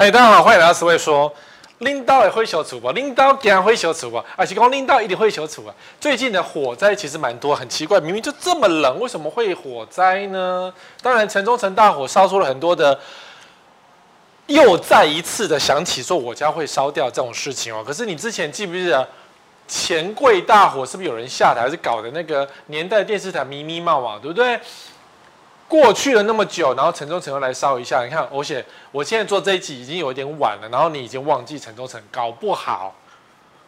[0.00, 1.30] 嗨，大家好，欢迎来到思维说。
[1.80, 2.90] 领导也会修除吧？
[2.92, 4.24] 领导竟然会修除不？
[4.34, 5.74] 而且讲领导一定会修除啊！
[6.00, 10.72] 最近的火灾其实蛮多，很奇怪，明明就这么冷，为什么会火灾呢？
[11.02, 12.98] 当然，城中城大火烧出了很多的，
[14.46, 17.84] 又再一次的想起说我家会烧掉这种事情哦。
[17.86, 19.06] 可是你之前记不记得
[19.68, 24.58] 钱柜大火是不是有人下台，还是搞的那个年代电视台咪咪冒啊，对不对？
[25.70, 32.92] 过去了那么久，然后城中城又来烧一下，你看，而且我现在做这一集已经有一点晚了，然后你已经忘记城中城，搞不好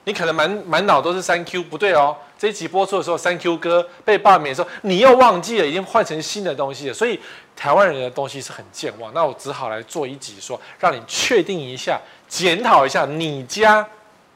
[0.02, 2.16] 你可能满满脑都是三 Q，不对哦。
[2.37, 6.93] 这一集播出的时候，三 Q 哥被罢免的时候，你又忘记了，已经换成新的东西了。
[6.93, 7.20] 所以
[7.55, 13.88] 台湾人的东西是很健忘，那我只好来做一集说，说让你确定一下，检讨一下你家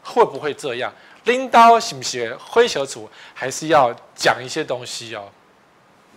[0.05, 0.93] 会不会这样，
[1.25, 2.33] 拎刀行不行？
[2.39, 5.25] 挥手处还是要讲一些东西哦。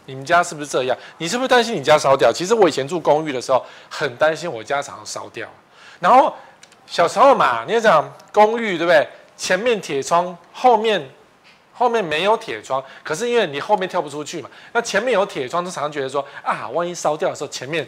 [0.09, 0.98] 你们家是不是这样？
[1.20, 2.34] 你是不是担心你家烧掉？
[2.34, 5.48] 其实我以前住公寓的时候，很担心我家常常烧掉。
[5.99, 6.34] 然后
[6.88, 9.07] 小时候嘛，你要讲公寓对不对？
[9.38, 11.07] 前面铁窗，后面
[11.71, 12.84] 后面没有铁窗。
[13.04, 17.88] 可是因为你后面跳不出去嘛，那前面有铁窗，就常常觉得说啊，万一烧掉的时候，前面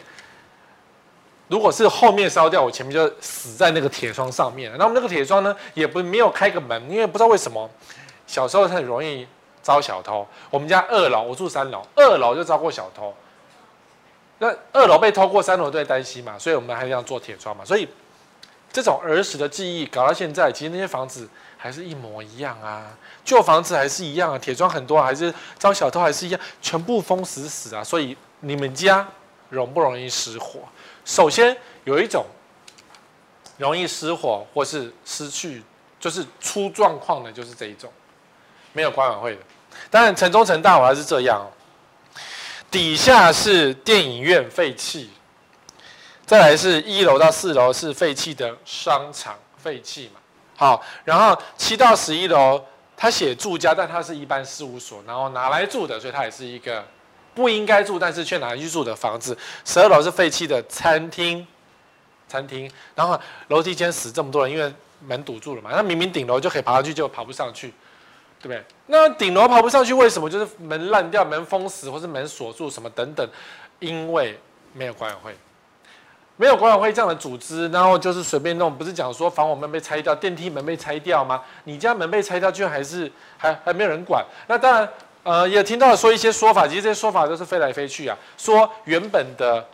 [1.47, 4.77] 如果是后面烧掉，我前面就死在那个铁窗上面了。
[4.77, 7.69] 那我们那个铁窗呢，也不没有开个门，因为不知道为什么
[8.27, 9.27] 小时候很容易。
[9.63, 13.13] 招小偷，我们家二楼，我住三楼，二楼就招过小偷。
[14.39, 17.63] 那二楼被偷过，三楼都在担心嘛，所以我们还要做铁窗嘛。
[17.63, 17.87] 所以
[18.73, 27.83] 这种儿时的记忆搞到现在，其实那些房子还是一模一样啊，旧房子还是一样啊，铁窗很多，还是招小偷还是一样，全部封死死啊。
[27.83, 29.07] 所以你们家
[29.49, 30.61] 容不容易失火？
[31.05, 32.25] 首先有一种
[33.57, 35.61] 容易失火或是失去，
[35.99, 37.91] 就是出状况的，就是这一种。
[38.73, 39.41] 没有管委会的，
[39.89, 41.45] 当然城中城大火还是这样。
[42.69, 45.09] 底下是电影院废弃，
[46.25, 50.21] 再来是一楼到四楼是废弃的商场废弃嘛。
[50.55, 52.63] 好，然后七到十一楼
[52.95, 56.81] 他写住家，但他是一般事务所，然后拿来住的，所以它也是一个
[57.35, 59.37] 不应该住，但是却拿来去住的房子。
[59.65, 61.45] 十二楼是废弃的餐厅，
[62.29, 63.19] 餐厅，然后
[63.49, 65.71] 楼梯间死这么多人，因为门堵住了嘛。
[65.73, 67.73] 那明明顶楼就可以爬上去，就爬不上去。
[68.41, 68.63] 对不对？
[68.87, 70.29] 那顶楼爬不上去，为什么？
[70.29, 73.27] 就是门烂掉、门封死，或是门锁住什么等等，
[73.79, 74.39] 因为
[74.73, 75.35] 没有管委会，
[76.37, 78.75] 没有管委会这样的组织，然后就是随便弄。
[78.75, 81.41] 不是讲说防火门被拆掉、电梯门被拆掉吗？
[81.65, 84.25] 你家门被拆掉，居然还是还还没有人管。
[84.47, 84.89] 那当然，
[85.23, 88.17] 呃，也听到了说一些说法，其实这些说法都是飞来飞去啊。
[88.37, 89.65] 说原本的。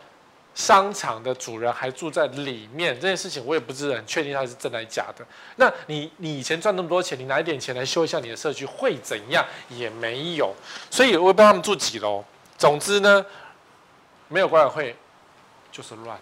[0.58, 5.24] 商场的主人还住在里面，这件事情我也不是很确定它是真的还是假的。
[5.54, 9.46] 那你你以前赚那么多钱，你拿一点钱来修一下你的社区会怎样？
[9.68, 10.52] 也没有，
[10.90, 12.24] 所以我也不知道他们住几楼。
[12.58, 13.24] 总之呢，
[14.26, 14.96] 没有管委会
[15.70, 16.18] 就是乱。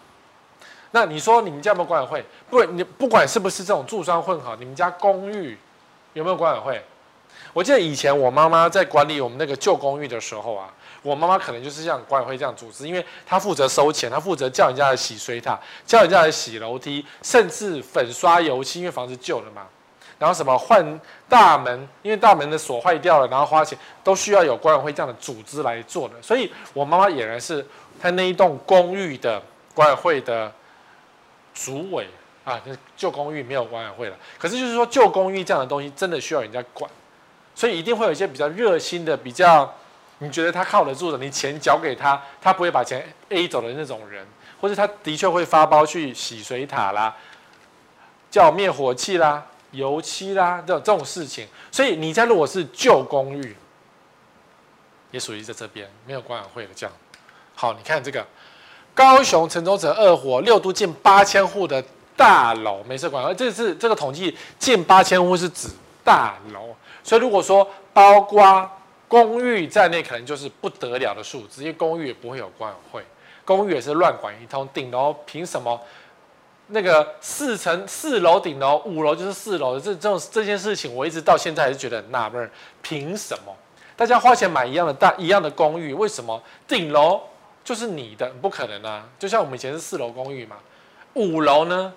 [0.90, 2.24] 那你说你们家有没有管委会？
[2.50, 5.56] 不，你不管是不是这种住商混合，你们家公寓
[6.12, 6.84] 有没有管委会？
[7.54, 10.70] 我记得以前我妈妈在管理我们那个旧公寓的时候啊。
[11.06, 15.56] 我妈妈可能就是像管委会这样组织，因为她负责收钱，她负责叫人家来洗水塔，
[15.86, 19.62] 叫人家来洗楼梯，甚至粉刷油漆，因为房子旧了嘛。
[20.18, 26.14] 然后什么换大门，因为大门的锁坏掉了，然后花钱都需要有管委会这样的组织来做的。
[26.20, 27.64] 所以我妈妈俨然是
[28.00, 29.40] 她那一栋公寓的
[29.74, 30.52] 管委会的
[31.54, 32.08] 主委
[32.44, 32.60] 啊。
[32.96, 36.90] 旧公寓没有管委会了，可是就是说旧公寓这样的东西真的需要人家管，
[37.54, 39.72] 所以一定会有一些比较热心的比较。
[40.18, 44.26] 你觉得他靠得住的，你钱交给他，他不会把钱 A 走的那种人，
[44.58, 47.14] 或者他的确会发包去洗水塔啦、
[48.30, 51.46] 叫灭火器啦、油漆啦这种这种事情。
[51.70, 53.54] 所以你家如果是旧公寓，
[55.10, 56.96] 也属于在这边没有管委会的这样。
[57.54, 58.26] 好，你看这个
[58.94, 61.84] 高雄城中城二火六都近八千户的
[62.16, 65.68] 大楼没设管委会，这是这个统计近八千户是指
[66.02, 66.74] 大楼，
[67.04, 68.66] 所以如果说包括。
[69.08, 73.04] 公寓在内可能就是不得了的数字，因为公寓也不会有管委会，
[73.44, 74.68] 公寓也是乱管一通。
[74.74, 75.80] 顶楼凭什么？
[76.68, 82.50] 那个四层四楼顶楼，五楼就是四楼的这这种这件事情，我一直到现在还是觉得很纳闷，
[82.82, 83.54] 凭什么？
[83.94, 87.20] 大家花钱买一样的大一样的公寓，为什么顶楼
[87.62, 88.28] 就是你的？
[88.42, 89.08] 不可能啊！
[89.16, 90.56] 就像我们以前是四楼公寓嘛，
[91.14, 91.92] 五楼呢？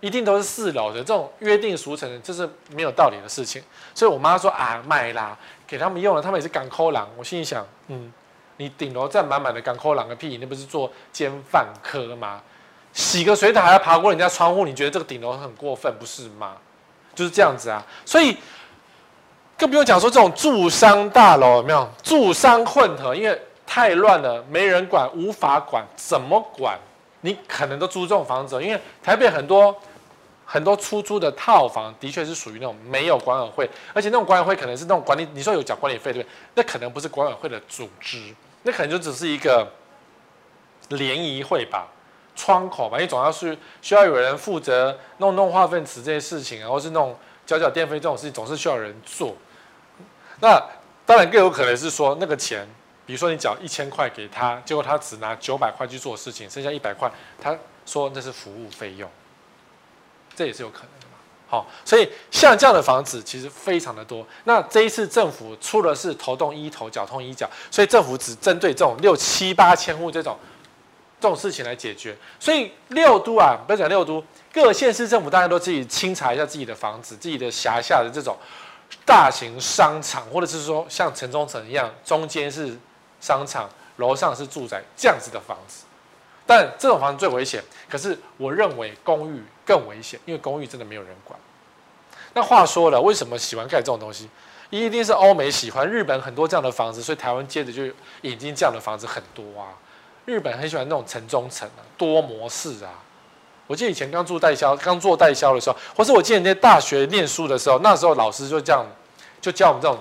[0.00, 3.62] 一定都是四楼的，这种约定俗成的，这是没有道理的事情。
[3.94, 5.36] 所以我妈说啊，卖啦，
[5.70, 7.08] 给他们用了，他们也是港抠狼。
[7.16, 8.12] 我心里想，嗯，
[8.56, 12.40] 你顶楼站满满的港抠狼个屁，那不是做奸犯科吗？
[12.92, 16.56] 洗个水塔还要爬过人家窗户，你觉得这个顶楼很过分不是吗？
[17.14, 17.86] 就是这样子啊。
[18.04, 18.36] 所以
[19.56, 26.76] 更不用讲说这种住商大楼有没有住商混合，因为太乱了，没人管，无法管，怎么管？
[27.20, 29.72] 你可能都租这种房子，因为台北很多
[30.52, 36.32] 很多出租的套房，的确是属于那种没有管委会，而且那种管委会可能是那种管理，你说有缴管理费对不对？
[36.56, 39.64] 那可能不是管委会的组织，那可能就只是一个
[40.88, 41.86] 联谊会吧，
[42.34, 47.16] 窗口吧，因为总要是需要有人负责弄弄化粪池这些事情啊，或是那种
[47.46, 49.36] 缴缴电费这种事情，总是需要人做。
[50.40, 50.60] 那
[51.06, 52.66] 当然更有可能是说那个钱。
[53.06, 57.10] 比如说你缴一千块给他，结果他只拿九百块去做事情，剩下一百块，
[57.40, 59.10] 他说那是服务费用，
[60.34, 61.12] 这也是有可能的嘛。
[61.48, 64.26] 好，所以像这样的房子其实非常的多。
[64.44, 70.38] 那这一次政府出的是头痛医头，脚痛医脚，所以政府只针对这种六七八千户这种
[71.20, 72.16] 这种事情来解决。
[72.38, 74.22] 所以六都啊，不要讲六都，
[74.52, 78.36] 各县市政府大家都自己清查一下自己的房子，自己的辖下的这种
[79.04, 82.76] 大型商场，或者是说像城中城一样，中间是。
[83.22, 85.84] 商场楼上是住宅这样子的房子，
[86.46, 87.62] 但这种房子最危险。
[87.86, 91.38] 可是我认为公寓更危险，因为公寓真的没有人管。
[92.34, 94.28] 那话说了，为什么喜欢盖这种东西？
[94.68, 97.84] 一定是欧美喜欢，日本很多这样的房子，所以台湾接着就
[98.22, 99.78] 引进这样的房子很多啊。
[100.24, 102.90] 日本很喜欢那种城中城啊，多模式啊。
[103.68, 108.84] 我记得以前刚住代销，刚做代销的时候，或是我记得在大学念书的时候，那时候老师就这样
[109.40, 109.96] 就教我们这种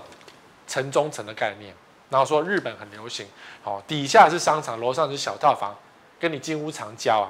[0.68, 1.72] 城中城的概念。
[2.10, 3.28] 然后说日本很流行，
[3.64, 5.76] 哦，底下是商场，楼上是小套房，
[6.20, 7.30] 跟你金屋藏娇啊，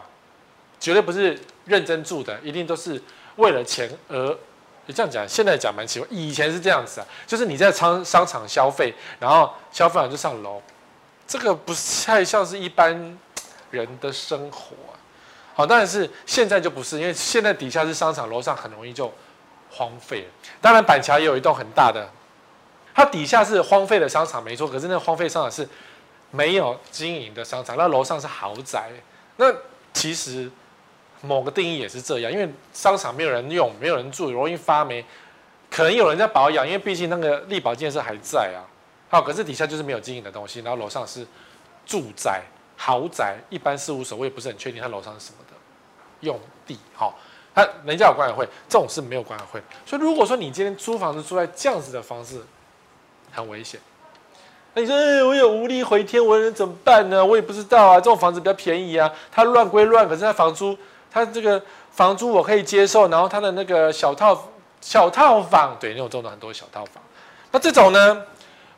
[0.80, 1.38] 绝对不是
[1.70, 3.02] 认真住的，一定都是
[3.38, 4.38] 为了钱而。
[4.92, 10.60] 这样讲，现在讲蛮奇怪，以前是这样子啊，就是你在商商场消费，然后消费完就上楼，
[11.28, 11.72] 这个不
[12.04, 13.16] 太像是一般
[13.70, 14.98] 人的生活啊。
[15.54, 19.14] 好，当然是现在就不是，因为现在底下是商场，楼上很容易就
[19.70, 20.28] 荒废了。
[20.60, 22.10] 当然板桥也有一栋很大的。
[22.96, 24.68] 它底下是荒废的商场，没错。
[24.68, 25.70] 可是那个荒废商场是
[26.32, 28.90] 没有经营的商场，那楼上是豪宅。
[29.38, 29.46] 那
[29.94, 30.50] 其实
[31.22, 35.04] 某个定义也是这样，因为商场没有人用，没有人住，容易发霉。
[35.70, 38.66] 可能有人在保养，因为毕竟那个力保建设还在啊。
[39.10, 41.26] 好，可是底下就是没有经营的东西，然后楼上是
[41.86, 42.42] 住宅、
[42.78, 45.56] 豪宅，一般事务所，我也不是很确定它楼上是什么的
[46.22, 46.78] 用地。
[46.94, 47.18] 好，
[47.54, 49.62] 他人家有管委会，这种是没有管委会。
[49.86, 52.42] 所以如果说你今天租房子住在这样子的方式，
[53.32, 53.80] 很危险。
[54.74, 54.96] 那你说，
[55.28, 57.26] 我有无力回天，我能怎么办呢？
[57.26, 57.96] 我也不知道啊。
[57.96, 60.78] 这种房子比较便宜啊，它乱归乱，可是它房租，
[61.12, 61.62] 他这个
[61.92, 63.08] 房租我可以接受。
[63.10, 64.50] 然后他的那个小套
[64.82, 67.04] 小套房，对，那种种的很多小套房。
[67.52, 68.22] 那这种呢，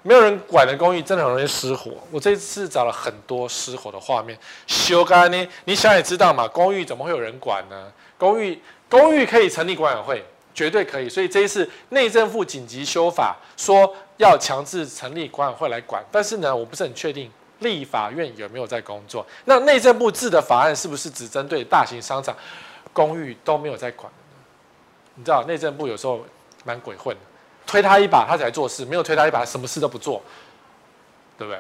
[0.02, 1.92] 没有人管的公寓，真的很容易失火。
[2.12, 4.38] 我这次找了很多失火的画面。
[4.68, 5.48] 修干呢？
[5.66, 7.92] 你想也知道嘛，公寓怎么会有人管呢？
[8.18, 10.26] 公寓公寓可以成立管委会。
[10.54, 16.04] 绝对可以，所以这一次内政部紧急修法，说要强制成立管委会来管。
[16.12, 17.32] 但是呢，我不是很确定
[17.62, 19.26] 立法院有没有在工作。
[19.46, 22.36] 那内政部制的法案是不是只针对大型商场、
[22.94, 24.12] 公寓都没有在管？
[25.16, 26.26] 你知道内政部有时候
[26.64, 27.22] 蛮鬼混的，
[27.66, 30.22] 推他一把他才做事，没有推他一把什么事都不做，
[31.38, 31.60] 对不对？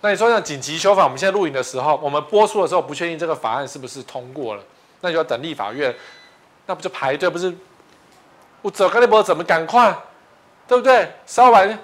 [0.00, 4.62] 那你说像紧急修法，我们现在录影的时候，我们播出的时候不确定这个法案是不是通过了，
[5.00, 5.94] 那就要等立法院，
[6.66, 7.54] 那不就排队不是？
[8.62, 9.94] 我走开那波怎么赶快，
[10.66, 11.10] 对不对？
[11.26, 11.78] 烧完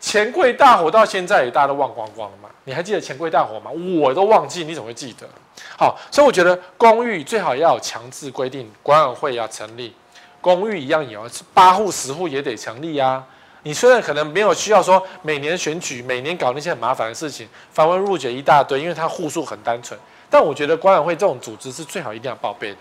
[0.00, 2.48] 钱柜大火到现在大家都忘光光了嘛？
[2.64, 3.70] 你还记得钱柜大火吗？
[3.70, 5.28] 我都忘记，你怎么会记得？
[5.76, 9.94] 好，所以我觉得公寓最好要有强制规定，管委会要成立，
[10.40, 13.24] 公寓一样有，八户十户也得成立啊。
[13.64, 19.98] 你虽然可能没有需要说每年选举，每年搞那些很麻烦的事情，繁文縟节一大堆，因为它户数很单纯。
[20.30, 22.76] 但我觉得管委会这种组织是最好一定要报备的。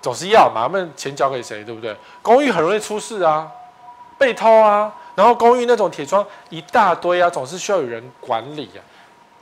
[0.00, 1.94] 总是要嘛，那钱交给谁，对不对？
[2.22, 3.50] 公寓很容易出事啊，
[4.16, 8.80] 被偷啊，然后公寓那种铁窗一大堆啊，总是需要有人管理啊。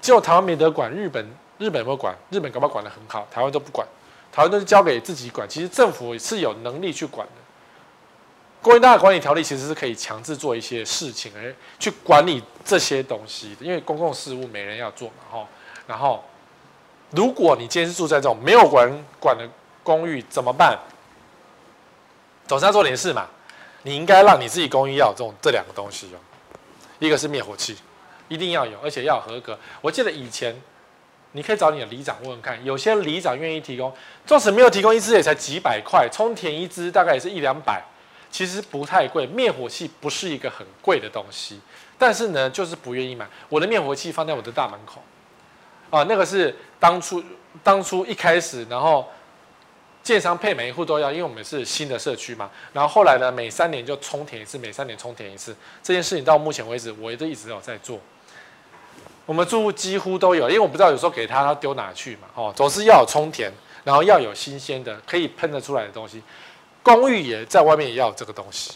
[0.01, 1.23] 只有台湾没得管，日本
[1.59, 2.17] 日本有没有管？
[2.31, 3.87] 日本搞不好管得很好，台湾都不管，
[4.33, 5.47] 台湾都是交给自己管。
[5.47, 7.33] 其实政府是有能力去管的。
[8.63, 15.47] 公寓大厦管理条例其实是可以强制做一些事情，而去管理这些东西的，因为公共事务没人要做嘛，哈。
[15.87, 16.25] 然后，
[17.11, 18.91] 如果你今天是住在这种没有管
[19.21, 19.47] 管的。
[19.85, 20.79] 公寓怎么办？
[22.47, 23.27] 总是要做点事嘛。
[23.85, 26.19] 你应该让你自己公寓要有这种这两个东西哦。
[26.99, 27.77] 一个是灭火器，
[28.29, 29.59] 一定要有，而且要合格。
[29.81, 30.59] 我记得以前，
[31.33, 33.93] 你可以找你的里长问问看，有些里长愿意提供，
[34.27, 37.85] 纵使没有提供一支也才几百块，充填一支大概也是一两百，
[38.31, 39.27] 其实不太贵。
[39.27, 41.61] 灭火器不是一个很贵的东西，
[41.99, 43.27] 但是呢，就是不愿意买。
[43.49, 45.03] 我的灭火器放在我的大门口，
[45.91, 47.23] 啊，那个是当初
[47.63, 49.07] 当初一开始，然后。
[50.05, 52.51] 建商配每一户都要，因为我们是新的社区嘛。
[52.75, 55.57] 然后后来呢，每三年就充填一次，每三年充填一次。
[55.83, 57.99] 这件事情到目前为止，我也都一直有在做。
[59.25, 63.51] 我们住户几乎都有，因为我不知道有时候给他他丢哪去嘛，哦，总是要有冲填，
[63.83, 66.23] 然后要有新鲜的可以喷得出来的东西。
[66.83, 68.73] 公寓也在外面也要有这个东西。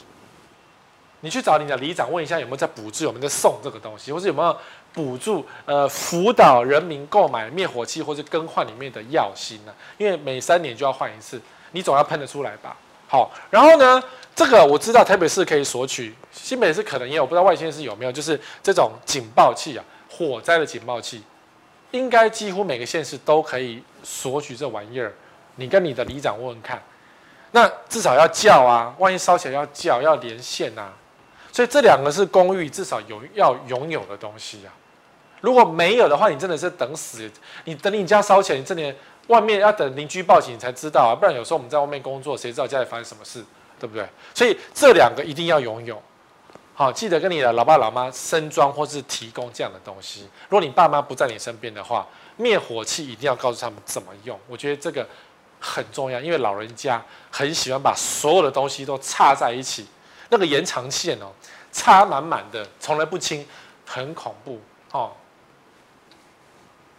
[1.21, 4.57] 你去找你的里长问一下有没有在补助，有没有在送这个东西，或是有没有
[4.93, 9.75] 补助呃辅导人民购买灭火器或者更换里面的药芯呢？
[9.97, 11.41] 因为每三年就要换一次，
[11.73, 12.77] 你总要喷得出来吧？
[13.09, 14.03] 好，然后呢，
[14.37, 21.23] 这个我知道台北市可以索取，新北市可能也有，不知道外县市有没有，就是这种警报器啊，火灾的警报器，
[21.91, 25.13] 应该几乎每个县市都可以索取这玩意儿。
[25.57, 26.81] 你跟你的里长问问看，
[27.51, 30.93] 那至少要叫啊，万一烧起来要叫，要连线啊。
[31.59, 34.71] 所以这两个是公寓至少有要拥有的东西啊，
[35.41, 37.29] 如果没有的话，你真的是等死。
[37.65, 38.95] 你等你家烧起来，你这里
[39.27, 43.45] 外面要等邻居报警你才知道啊，不然有时候我们在外面工作，谁知道家里发生什么事，
[43.77, 44.09] 对不对？
[44.33, 46.01] 所以这两个一定要拥有。
[46.75, 50.29] 好，记得跟你的老爸老妈申装或是提供这样的东西。
[50.49, 54.39] 如果你爸妈不在你身边的话，灭火器一定要告诉他们怎么用。
[54.47, 55.05] 我觉得这个
[55.59, 59.89] 很重要，因为老人家很喜欢把所有的东西都插在一起。
[60.29, 61.33] 那个延长线哦，
[61.73, 63.47] 插满满的，从来不清，
[63.87, 64.61] 很恐怖
[64.93, 65.13] 哦。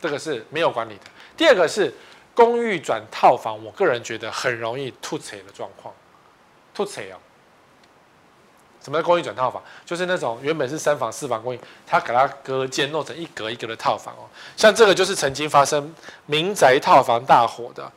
[0.02, 1.04] 这个是没有管理的。
[1.36, 1.94] 第二个是
[2.34, 5.94] 公寓转套房，我个人觉得很容易凸槌的状况，
[6.74, 7.18] 凸槌哦。
[8.82, 9.62] 什么叫公寓转套房？
[9.86, 14.24] 就是那种原本是三房四房公寓，它给它隔间弄成一格一格的套房哦。
[14.56, 15.94] 像这个就是曾经发生
[16.26, 17.92] 民宅套房大火的，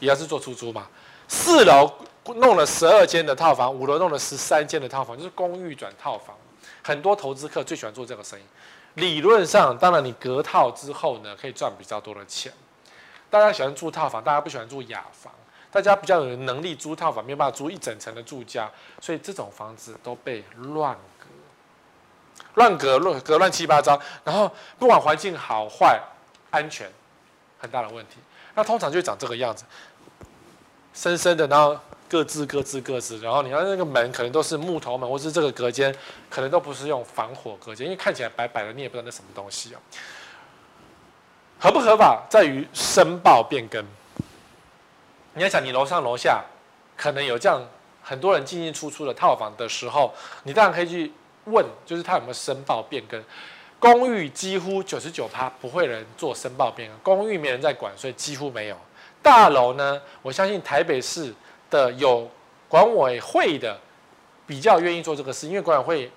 [0.00, 0.88] 也要是做出租嘛，
[1.28, 1.92] 四楼。
[2.32, 6.34] 弄了十二间的套房，五楼弄了十三间的套房，就是公寓转套房。
[6.82, 8.42] 很多投资客最喜欢做这个生意。
[8.94, 12.52] 理论上，当然你隔套之后呢，可以赚比较多的钱。
[13.28, 15.32] 大家喜欢住套房，大家不喜欢住雅房。
[15.70, 21.26] 大家比较有能力租套房，没有办法租一整层的住家，所以这种房子都被乱隔、
[22.54, 24.00] 乱隔、乱隔乱七八糟。
[24.22, 26.00] 然后不管环境好坏、
[26.50, 26.88] 安全，
[27.58, 28.18] 很大的问题。
[28.54, 29.64] 那通常就长这个样子，
[30.94, 31.78] 深深的，然后。
[32.14, 35.92] 各自各自各自，然后你看那个门可能都是木头门，或是这个隔间
[36.30, 39.80] 可能都不是用防火隔间，因为看起来白白的，你也不知道那什么东西啊。
[41.58, 43.84] 合不合法在于申报变更。
[45.32, 46.44] 你要想，你楼上楼下
[46.96, 47.60] 可能有这样
[48.00, 51.12] 很多人进进出出的套房的时候，你当然可以去
[51.46, 53.20] 问，就是他有没有申报变更。
[53.80, 58.76] 公寓几乎九十九趴不会人做申报变更，公寓没人在管，所以几乎没有。
[59.20, 61.34] 大楼呢，我相信台北市。
[61.74, 62.30] 的有
[62.68, 63.76] 管委会的
[64.46, 66.10] 比较愿意做这个事，因为管委会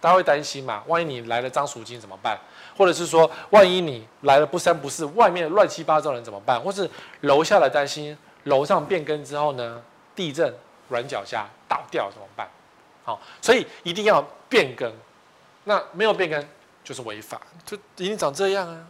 [0.00, 2.36] 大家会担心嘛，万一你来了张赎金怎么办？
[2.76, 6.60] 或者是说，万一你来了不三不四，外面乱七八糟人怎么办？
[6.60, 9.80] 或是楼下的担心楼上变更之后呢，
[10.16, 10.52] 地震
[10.88, 12.48] 软脚下倒掉怎么办？
[13.04, 14.92] 好，所以一定要变更。
[15.64, 16.44] 那没有变更
[16.82, 18.84] 就是违法，就已经长这样啊。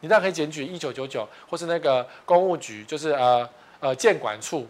[0.00, 3.48] 你当然可以检举一九九九，或是那个公务局，就是呃
[3.80, 4.66] 呃建管处。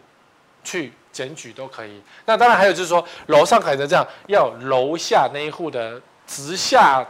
[0.64, 2.02] 去检举都可以。
[2.26, 7.06] 那当然还有就是说，楼上可能这样，要楼下那一户的直下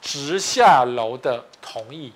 [0.00, 2.12] 直下楼的同意，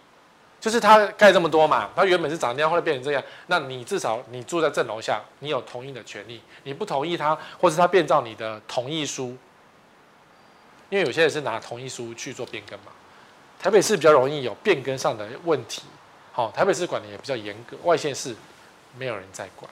[0.60, 6.42] 就是他盖这么多嘛，他原本是长这样，后来变成这样，那你至少你住在正楼下，你有同意的权利。
[6.64, 9.36] 你不同意他，或是他变造你的同意书，
[10.90, 12.86] 因为有些人是拿同意书去做变更嘛。
[13.60, 15.82] 台北市比较容易有变更上的问题，
[16.32, 18.34] 好，台北市管的也比较严格，外县市
[18.96, 19.70] 没有人在管。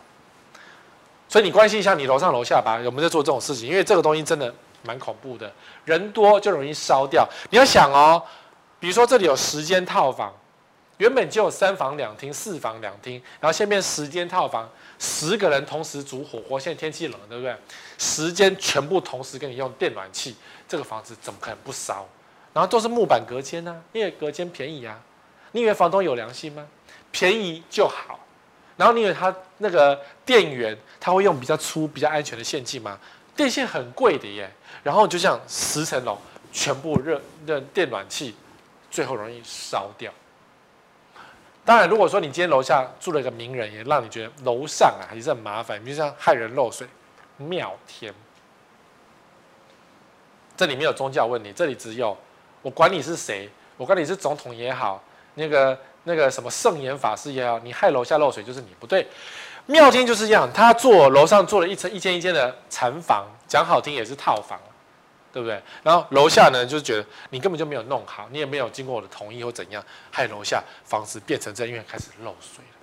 [1.37, 3.69] 所以你关心一下你楼上楼下吧，有没有在做这种事情？
[3.69, 4.51] 因为这个东西真的
[4.83, 5.53] 蛮恐怖的，
[5.85, 7.29] 人多就容易烧掉。
[7.51, 8.23] 你要想哦，
[8.81, 10.35] 比如说这里有十间套房，
[10.97, 14.67] 原本就有三房两厅、四房两厅，然后现在变十间套房，
[14.99, 17.55] 十个人同时煮火锅，现在天气冷，对不对？
[17.99, 20.35] 十间全部同时给你用电暖气，
[20.67, 22.07] 这个房子怎么可能不烧？
[22.55, 24.99] 然后都是木板隔间呢，因为隔间便宜啊。
[25.53, 26.67] 你以为房东有良心吗？
[27.11, 28.21] 便宜就好。
[28.77, 32.99] 然后你以为他那个电源他会用比较粗、比较安全的线径吗？
[33.35, 34.51] 电线很贵的耶。
[34.83, 36.19] 然后就像十层楼
[36.53, 38.37] 全部热热电暖气，
[38.91, 40.13] 最后容易烧掉。
[41.65, 46.87] 当然，如果说你今天楼下住了一个名人，也让你觉得楼上啊也是很麻烦，比如像害人漏水，
[47.39, 48.13] 妙天。
[50.57, 52.17] 这里没有宗教问题，这里只有
[52.61, 55.03] 我管你是谁，我管你是总统也好，
[55.35, 55.79] 那个。
[56.09, 59.07] 那个什么圣严法师也好，你害楼下漏水就是你不对。
[59.67, 64.61] 妙天就是这样，他做楼上做了一层一间一间的禅房，讲好听也是套房，
[65.33, 65.61] 对不对？
[65.83, 72.77] 然后楼下呢，就是觉得你根本就没有弄好，你也没有经过我的同意或怎样，害楼下房子变成这样，因为开始漏水了。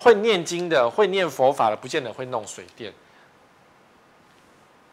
[0.00, 2.92] 会念经的、 会念佛法的，不见得会弄水电。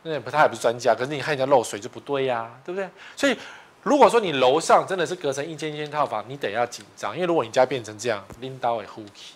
[0.03, 2.87] 那也不，他也不是专家，可是你害人家漏水就不对呀、对不对？
[3.15, 3.35] 所以
[3.85, 9.35] 如果说你楼上真的是隔成一间一间套房，你得要紧张，因为如果你家变成这样，拎刀也呼气，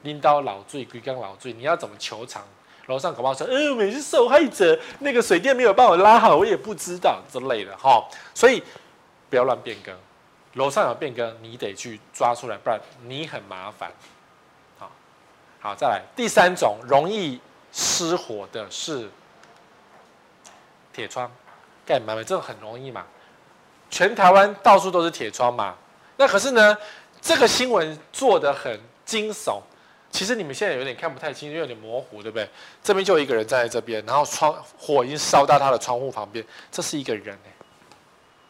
[0.00, 2.42] 拎刀老醉，龟缸老醉，你要怎么求偿？
[2.86, 8.02] 楼上搞不好说，呃，我是受害者，那个水电没有帮我拉好，我也不知道之类的哈。
[8.34, 8.62] 所以
[9.28, 9.94] 不要乱变更，
[10.54, 13.92] 楼上有变更，你得去抓出来，不然你很麻烦。
[14.78, 14.90] 好，
[15.60, 17.38] 好，再来第三种容易
[17.74, 19.10] 失火的是
[20.94, 21.30] 铁窗
[21.84, 23.04] 盖满满，这种很容易嘛。
[23.92, 25.76] 全台湾到处都是铁窗嘛。
[26.16, 26.76] 那可是呢，
[27.20, 29.60] 这个新闻做得很惊悚。
[30.10, 32.48] 其实你们现在有点看不太清，因为有点模糊，对不对？
[32.82, 37.52] 这边就一个人站在这边，然后窗火已经烧到他的窗户旁边，这是一个人哎，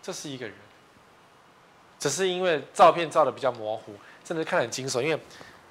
[0.03, 0.55] 这是一个人，
[2.01, 3.93] 只是因为照片照得比较模糊，
[4.25, 5.21] 真的看得很惊悚，因为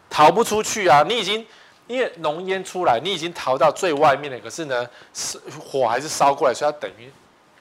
[0.09, 1.03] 逃不出去啊！
[1.05, 1.45] 你已经
[1.87, 7.11] 因为浓烟出来，你已经逃到最外面了，可是呢，是火还是烧过来，所以它等于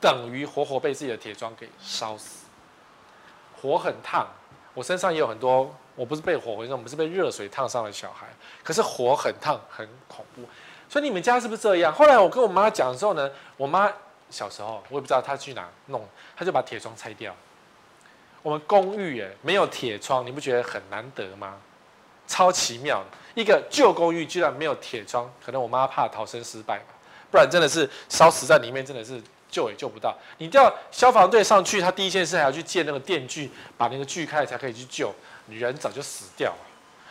[0.01, 2.47] 等于活活被自己的铁窗给烧死，
[3.61, 4.27] 火很烫，
[4.75, 5.75] 我身上也有很多。
[5.97, 8.27] 我不是被火，我们是被热水烫伤的小孩。
[8.63, 10.43] 可是火很烫，很恐怖。
[10.89, 11.93] 所以你们家是不是这样？
[11.93, 13.93] 后来我跟我妈讲的时候呢，我妈
[14.31, 17.35] 小时候我也不知道她去哪弄，她就把铁窗拆掉。
[18.43, 21.57] 我们公寓哎，没有铁窗，你不觉得很难得吗？
[22.27, 23.05] 超奇妙，
[23.35, 26.95] 一个旧公寓居然没有铁窗，可能我妈怕逃生失败吧，
[27.31, 30.17] 不然真的是烧死在里面，真的是救也救不到。
[30.39, 35.13] 你叫消防队上去，他第一件事还要去借那个电锯，把那个锯开才可以去救。
[35.47, 36.59] 你人早就死掉了。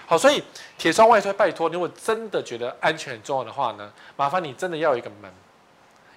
[0.08, 0.44] 好，所以
[0.78, 5.32] 铁窗外推，拜托，如果真的觉得安全很重要的话呢，麻烦你真的要有一个门，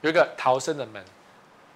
[0.00, 1.04] 有一个逃生的门。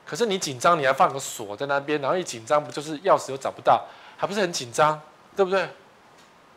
[0.07, 3.85] 可是你紧张，你还放个锁在那边，然后一紧张，不就是钥匙又找不到，
[4.17, 5.01] 还不是很紧张，
[5.35, 5.69] 对不对？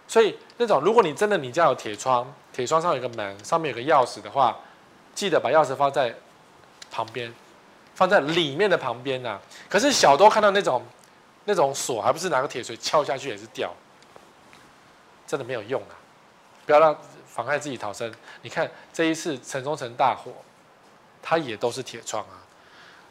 [0.08, 4.56] 所以那种，如果你真的你家有铁窗，铁窗上有一个门，上面有个钥匙的话，
[5.14, 6.16] 记得把钥匙放在
[6.90, 7.34] 旁边，
[8.00, 9.38] 放在里面的旁边呐。
[9.68, 10.82] 可是小多看到那种。
[11.46, 13.74] 那种锁还不是拿个铁锤敲下去也是掉，
[15.26, 15.98] 真的没有用啊！
[16.64, 18.14] 不要让妨碍自己逃生。
[18.44, 20.32] 你看这一次城中城大火，
[21.24, 22.38] 它也都是铁窗啊。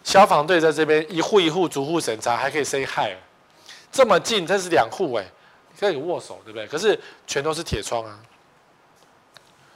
[0.05, 3.17] 消防队在这边一户一户逐户审查，还可以 say hi，
[3.91, 5.25] 这么近，这是两户哎，
[5.81, 6.67] 可以握手对不对？
[6.69, 6.97] 可是
[7.27, 8.21] 全都是铁窗啊，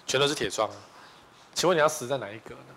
[0.07, 0.77] 全都是铁窗啊。
[1.53, 2.75] 请问你要死在哪一格呢？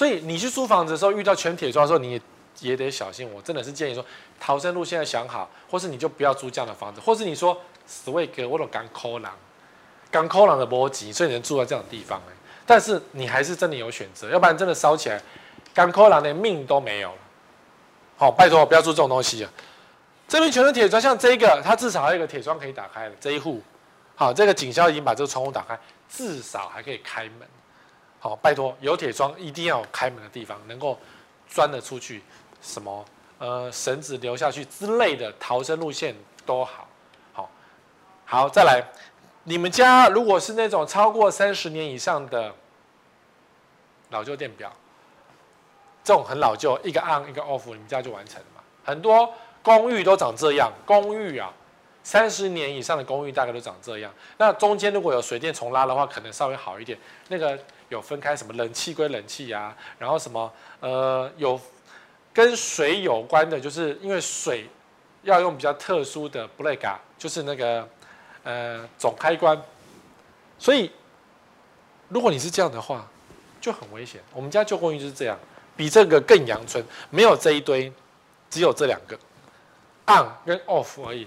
[0.00, 2.12] 所以你去租房子的时候遇到全铁窗的时候，你。
[2.12, 2.20] 也
[2.60, 4.04] 也得小心，我真的是建议说，
[4.38, 9.32] 逃生路现在想好，或是你就不要租这样的房子，或是你说死位哥，我都敢抠狼，
[10.10, 12.20] 敢抠狼的波及，所以你能住在这种地方，
[12.66, 15.22] 但是你还是真的有选择，要不然真的烧起来，
[15.72, 17.18] 敢抠狼连命都没有了。
[18.18, 19.50] 好，拜托不要住这种东西啊！
[20.28, 23.62] 这边全是铁窗，像这个，它至少还有一个铁窗可以打开的这一户。
[24.16, 25.78] 好，这个警消已经把这个窗户打开，
[26.10, 27.48] 至少还可以开门。
[28.20, 30.96] 好，拜托有铁窗一定要有开门的地方，能够
[31.48, 32.22] 钻得出去。
[32.62, 33.02] 什么
[33.38, 36.86] 呃绳子留下去之类的逃生路线都好，
[37.32, 37.50] 好，
[38.26, 38.84] 好再来，
[39.44, 42.54] 你们家如果是那种超过三十年以上的
[44.10, 44.70] 老旧电表，
[46.04, 48.60] 这种很老旧，一个 on 一个 off，你们家就完成了嘛？
[48.84, 51.50] 很多公寓都长这样，公寓啊，
[52.02, 54.12] 三十年以上的公寓大概都长这样。
[54.38, 56.98] 那中间如果有水电重拉的话，可能稍微好一点。
[57.28, 57.58] 那个
[57.88, 61.60] 有分开什么冷气归冷气啊，然后什么呃有。
[62.32, 64.64] 跟水有关的，就是因为水
[65.24, 67.86] 要用比较特殊的 break 啊就是那个
[68.44, 69.60] 呃总开关，
[70.56, 70.92] 所以
[72.08, 73.04] 如果你是这样的话，
[73.60, 74.20] 就很危险。
[74.32, 75.36] 我们家旧公寓就是这样，
[75.76, 77.92] 比这个更阳春，没有这一堆，
[78.48, 79.18] 只有这两个
[80.06, 81.26] on 跟 off 而已。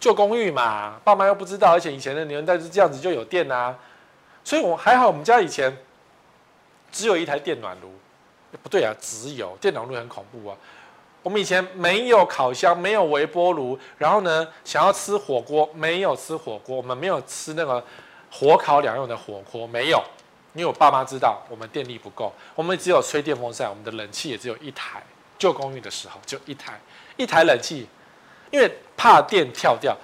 [0.00, 3.76] 旧公寓嘛，爸妈又不知道，而且以前的年代是这样子就有电啊，
[4.42, 5.76] 所以我还好，我们家以前
[6.90, 7.92] 只有一台电暖炉。
[8.62, 10.56] 不对啊，只有电暖炉很恐怖啊！
[11.22, 17.84] 我们以前没有烤箱，没有微波炉，然后呢，想要吃火锅，没有吃火锅，我们没有吃那个
[18.30, 20.02] 火烤两用的火锅，没有，
[20.54, 25.02] 因为我爸妈知道我们电力不够，我们只有吹电风扇，我们的冷气也只有一台，
[25.36, 26.80] 旧公寓的时候就一台，
[27.18, 27.86] 一台冷气，
[28.50, 29.96] 因为怕电跳掉，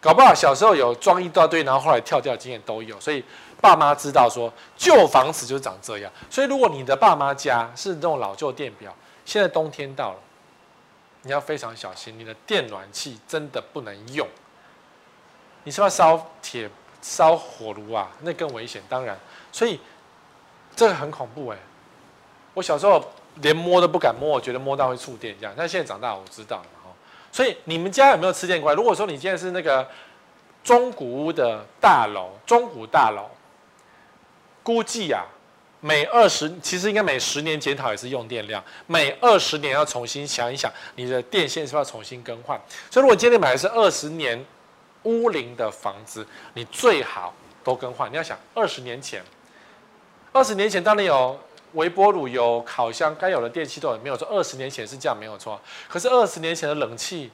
[0.00, 3.22] 搞不好小时候有装一大堆，然后后来跳掉经验都有，所以。
[3.60, 10.18] 爸妈知道说旧房子就长这样，所以如果你的爸妈家是那种老旧电表，现在冬天到了，
[11.22, 14.28] 你要非常小心，你的电暖气真的不能用。
[15.62, 16.68] 你是不是烧铁
[17.00, 18.10] 烧火炉啊？
[18.20, 19.18] 那更危险，当然。
[19.50, 19.80] 所以
[20.76, 21.56] 这个很恐怖哎，
[22.52, 23.02] 我小时候
[23.36, 25.54] 连摸都不敢摸，我觉得摸到会触电这样。
[25.56, 26.66] 但现在长大我知道了。
[27.34, 28.74] 所以你们家有没有吃电怪？
[28.74, 29.84] 如果说你现在是那个
[30.62, 33.28] 中古屋的大楼，中古大楼。
[34.62, 35.26] 估计啊，
[35.80, 42.56] 每二十其实应该每十年检讨一次用电量，每二十年要重新想一想你的电线是不是要重新更换。
[42.88, 44.46] 所以如果今天买的是二十年
[45.02, 48.08] 屋龄的房子，你最好都更换。
[48.12, 49.20] 你要想二十年前，
[50.32, 51.36] 二十年前当然有
[51.74, 54.26] 微波炉、有烤箱，该有的电器都有，没有错。
[54.28, 57.30] 二十年前是这样没有错，可是二十年前的冷气，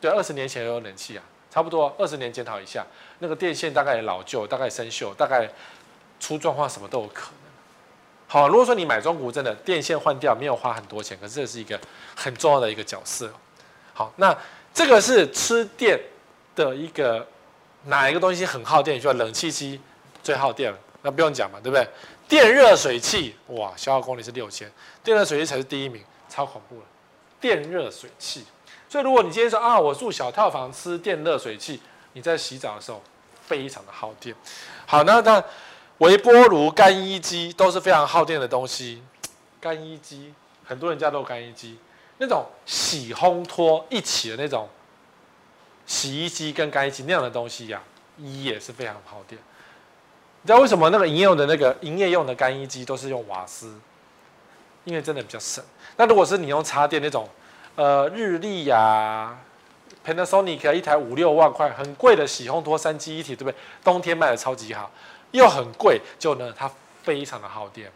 [0.00, 2.86] 对，二十年前有冷气啊，差不多二十年检讨一下，
[3.20, 5.48] 那个电线大概老旧，大概生锈，大概
[6.20, 7.38] 出状况，什么都有可能。
[8.26, 11.78] 好，如果说你买中古，真的电线换掉没有花很多钱，可是这是一个
[12.16, 13.30] 很重要的一个角色。
[13.92, 14.36] 好，那
[14.72, 16.00] 这个是吃电
[16.56, 17.26] 的一个
[17.84, 18.96] 哪一个东西很耗电？
[18.96, 19.78] 你说冷气机
[20.22, 21.86] 最耗电了，那不用讲嘛，对不对？
[22.32, 24.66] 电热水器哇，消耗功率是六千，
[25.04, 26.82] 电热水器才是第一名，超恐怖了。
[27.38, 28.46] 电热水器，
[28.88, 31.78] 所以如果你今天说啊，我住小套房吃电热水器，
[32.14, 33.02] 你在洗澡的时候
[33.42, 34.34] 非常的耗电。
[34.86, 35.44] 好，那那。
[35.98, 39.02] 微波炉、干衣机都是非常耗电的东西。
[39.60, 40.32] 干衣机，
[40.64, 41.78] 很多人家都有干衣机，
[42.16, 44.68] 那种洗烘拖一起的那种
[45.86, 49.38] 洗衣机跟干衣机那样的东西呀、啊，也是非常耗电。
[50.42, 53.72] 你知道为什么那个营业用的那个营业用的干衣机都是用瓦斯？
[54.84, 55.62] 因为真的比较省。
[55.96, 57.28] 那如果是你用插电那种，
[57.76, 59.38] 呃，日立呀、
[60.04, 63.54] Panasonic 一台五六万块，很贵的洗烘拖三机一体，对不对？
[63.84, 64.90] 冬天卖的超级好。
[65.30, 66.70] 又很贵，就呢，它
[67.02, 67.90] 非常的耗电。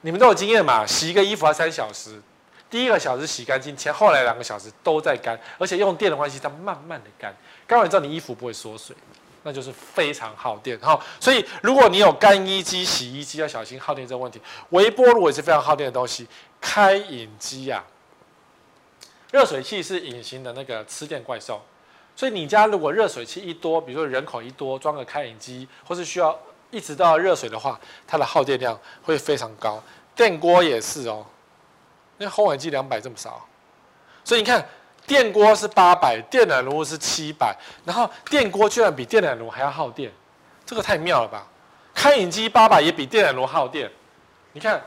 [0.00, 0.84] 你们都有经验嘛？
[0.84, 2.20] 洗一个衣服要三小时，
[2.68, 7.32] 第一个小时洗干净，前后来两个小时都在干，而且用电的关系，它慢慢的干，
[7.66, 8.96] 干完之后你衣服不会缩水，
[9.42, 10.78] 那就是非常耗电。
[10.80, 14.40] 好，所以如果你有干衣机、洗衣机，要小心耗电这个问题。
[14.70, 16.26] 微波炉也是非常耗电的东西。
[16.60, 17.82] 开饮机呀，
[19.30, 21.62] 热水器是隐形的那个吃电怪兽。
[22.14, 26.38] 所以你家如果热水器一多，比如说人口一多，装个开饮机，或是需要
[26.70, 29.82] 一直到热水的话，它的耗电量会非常高。
[30.14, 31.24] 电锅也是哦，
[32.18, 33.48] 那烘碗机两百这么少，
[34.22, 34.68] 所以你看
[35.10, 37.52] 电锅是八百，电暖炉是七百，
[37.84, 40.08] 然后电锅居然比电暖炉还要耗电，
[40.64, 41.44] 这个太妙了吧？
[41.92, 43.90] 开饮机八百也比电暖炉耗电，
[44.52, 44.80] 你看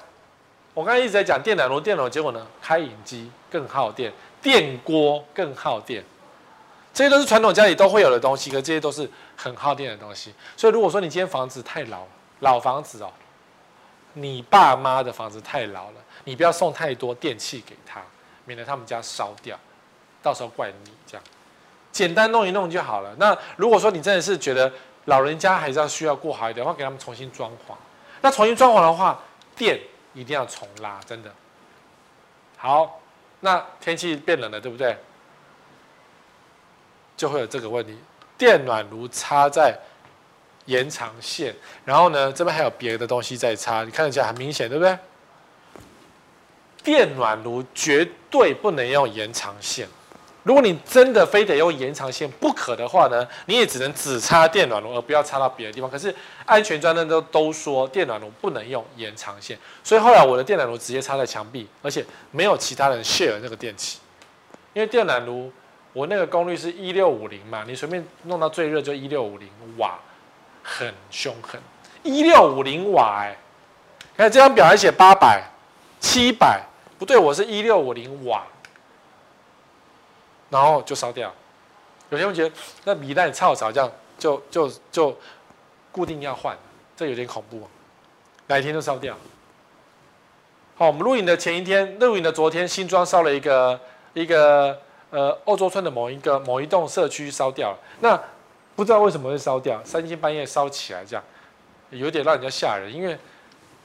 [0.74, 6.02] 我刚才一直在讲电暖炉、电暖炉，结果呢，开饮机更耗电，电锅更耗电。
[6.94, 10.34] 这些都是传统家里都会有的东西，可这些都是很耗电的东西。
[10.56, 12.04] 所以如果说你今天房子太老，
[12.40, 13.12] 老房子哦，
[14.14, 18.02] 你爸妈的房子太老了，你不要送太多电器给他，
[18.46, 19.60] 免得他们家烧掉，
[20.24, 21.24] 到时候怪你这样。
[21.92, 23.16] 简单弄一弄就好了。
[23.20, 24.74] 那如果说你真的是觉得
[25.06, 27.76] 老人家还是要需要过好一点的话，给他们重新装潢。
[28.22, 29.22] 那重新装潢的话，
[29.56, 29.80] 电
[30.14, 31.32] 一定要重拉，真的。
[32.58, 33.00] 好，
[33.42, 34.98] 那天气变冷了，对不对？
[37.16, 37.96] 就会有这个问题，
[38.38, 39.78] 电暖炉插在
[40.66, 41.54] 延长线，
[41.86, 44.98] 然后呢，这边还有别的东西在插，你看起来很明显，对不对？
[46.84, 49.88] 电暖炉绝对不能用延长线，
[50.44, 55.90] 如果你真的非得用延长线不可的话呢，你也只能只插电暖炉，而不要插到别的地方。
[55.90, 56.14] 可是
[56.46, 64.00] 安全专家都都说电暖炉不能用延长线，所以后来我的电暖炉直接插在墙壁，而且没有其他人 share 那个电器，
[64.74, 65.52] 因为电暖炉。
[65.96, 70.00] 我那个功率是一六五零嘛，你随便弄到最热就一六五零瓦，
[70.64, 71.62] 很凶狠，
[72.02, 73.38] 一六五零瓦哎、
[74.18, 75.44] 看这张表还写八百、
[76.00, 76.60] 七百，
[76.98, 78.44] 不对，我是一六五零瓦，
[80.54, 81.34] 然后就烧掉。
[82.10, 85.18] 有些人觉得那米蛋超少，这样就就就
[85.92, 86.58] 固定要换，
[86.96, 87.68] 这有点恐怖，
[88.48, 89.18] 哪一天就烧掉。
[90.78, 93.80] 好，我们录影的前一天，录影的昨天，新庄烧了一个
[94.14, 94.80] 一个。
[95.14, 98.20] 呃，欧洲村的某一个某一栋社区烧掉了，那
[98.76, 101.24] 不知道为什么会烧掉，三更半夜烧起来这样，
[101.92, 103.16] 有点让人家吓人，因为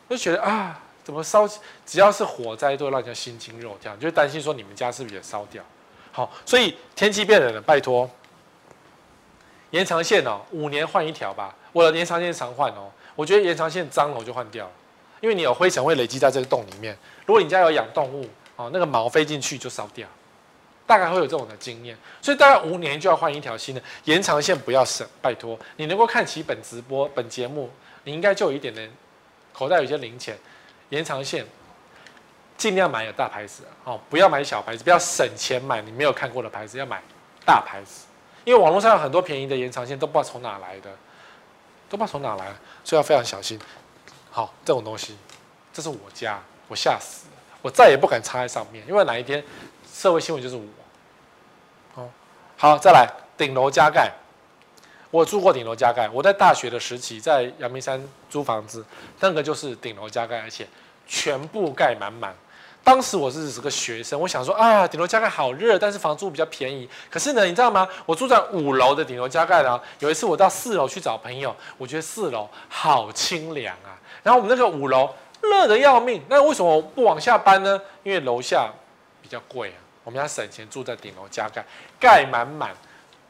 [0.08, 1.46] 就觉得啊，怎么烧？
[1.84, 5.62] 只要是火灾都会让人家心惊肉跳，就担心说你们家是不是也烧掉？
[6.18, 8.10] 好，所以天气变冷了，拜托，
[9.70, 11.54] 延长线哦，五年换一条吧。
[11.72, 14.72] 我的延长线常换哦，我觉得延长线脏了我就换掉了，
[15.20, 16.98] 因为你有灰尘会累积在这个洞里面。
[17.24, 20.08] 如果你家有养动物哦，那个毛飞进去就烧掉。
[20.88, 25.56] 大概会有这种的经验，所以大概五年就要换一条新的延长线，不要省，拜托。
[25.76, 27.70] 你能够看起本直播、本节目，
[28.02, 28.90] 你应该就有一点点
[29.52, 30.36] 口袋有些零钱，
[30.88, 31.46] 延长线
[32.58, 37.00] 尽量买有大牌子哦，不要买小牌子，不要省钱买你没有看过的牌子，要买
[37.46, 38.04] 大牌子，
[38.44, 40.90] 因为网络上有很多便宜的延长线都不知道从哪来的，
[41.88, 43.58] 都不知道从哪来，所以要非常小心。
[44.30, 45.16] 好，这种东西，
[45.72, 49.42] 这是我家，我吓死了，我再也不敢插在上面，因为哪一天
[49.90, 50.62] 社会新闻就是我。
[51.94, 52.10] 哦
[52.56, 54.12] 好，再来顶楼加盖。
[55.10, 58.84] 我住过顶楼加盖，我在大学的时期在阳明山租房子，
[59.20, 60.66] 那个就是顶楼加盖，而且
[61.06, 62.34] 全部盖满满。
[62.88, 66.88] 当时我是是个学生，我想说啊，顶楼加盖好热，但是房租比较便宜。
[67.10, 67.86] 可是呢，你知道吗？
[68.06, 69.78] 我住在五楼的顶楼加盖呢。
[69.98, 73.92] 有一次我到四楼去找朋友，我觉得四楼好清凉啊。
[74.22, 77.78] 然后我们那个五楼热得要命，那为什么不往下搬呢？
[78.04, 78.72] 因为楼下
[79.20, 79.76] 比较贵啊。
[80.02, 81.62] 我们要省钱，住在顶楼加盖，
[82.00, 82.70] 盖满满。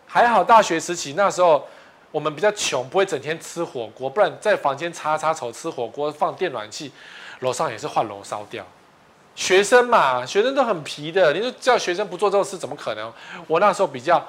[0.06, 1.66] 还好大学时期那时候
[2.12, 6.92] 我们比较穷，不会整天吃火锅，不然在房间擦擦手吃火锅，放电暖气，
[7.40, 8.64] 楼上也是换楼烧掉。
[9.38, 11.32] 学生嘛，学生都很皮的。
[11.32, 13.10] 你说叫学生不做这种事，怎么可能？
[13.46, 14.22] 我那时候比较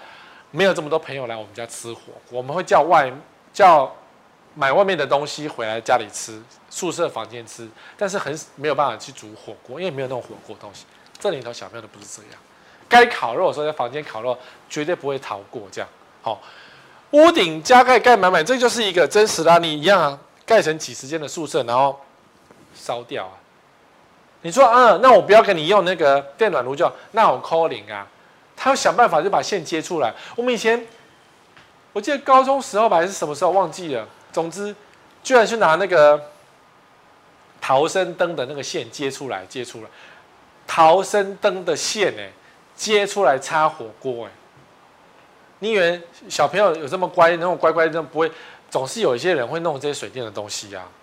[0.52, 3.12] 没有这么多朋友来我们家吃火锅，我们会叫外
[3.52, 3.92] 叫
[4.54, 7.68] 买外面的东西回来家里吃，宿舍房间吃，
[7.98, 10.86] 但是很没有办法去煮火锅，因为没有那种火锅东西。
[11.20, 12.40] 这里头小朋友都不是这样，
[12.88, 14.38] 该烤肉的时候在房间烤肉，
[14.70, 15.90] 绝对不会逃过这样。
[16.22, 16.40] 好，
[17.12, 22.00] 屋顶加盖盖满满，这就是一个真实的案例一样啊，盖成几十间的宿舍，然后
[22.76, 23.34] 烧掉啊。
[24.42, 28.08] 你说啊，那我不要给你用那个电暖炉就好，那我 calling 啊，
[28.56, 30.14] 他要想办法就把线接出来。
[30.36, 30.88] 我们以前，
[31.92, 34.08] 我记得高中时候吧，还是什么时候忘记了。
[34.32, 34.74] 总之，
[35.22, 36.22] 居然去拿那个
[37.60, 39.90] 逃生灯的那个线接出来，接出来，
[40.66, 42.30] 逃生灯的线哎，
[42.76, 44.32] 接出来插火锅哎。
[45.60, 48.32] 你以为小朋友有这么乖，那种乖乖的不会？
[48.70, 50.99] 总是有一些人会弄这些水电的东西呀、啊。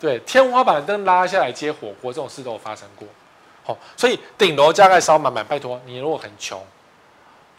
[0.00, 3.06] 对，天花板灯拉下来接火锅这种事都有发生过，
[3.62, 6.58] 好，所以顶楼加盖烧满满，拜托你如果很穷，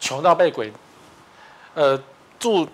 [0.00, 0.72] 穷到被鬼，
[1.74, 1.96] 呃，
[2.40, 2.66] 住，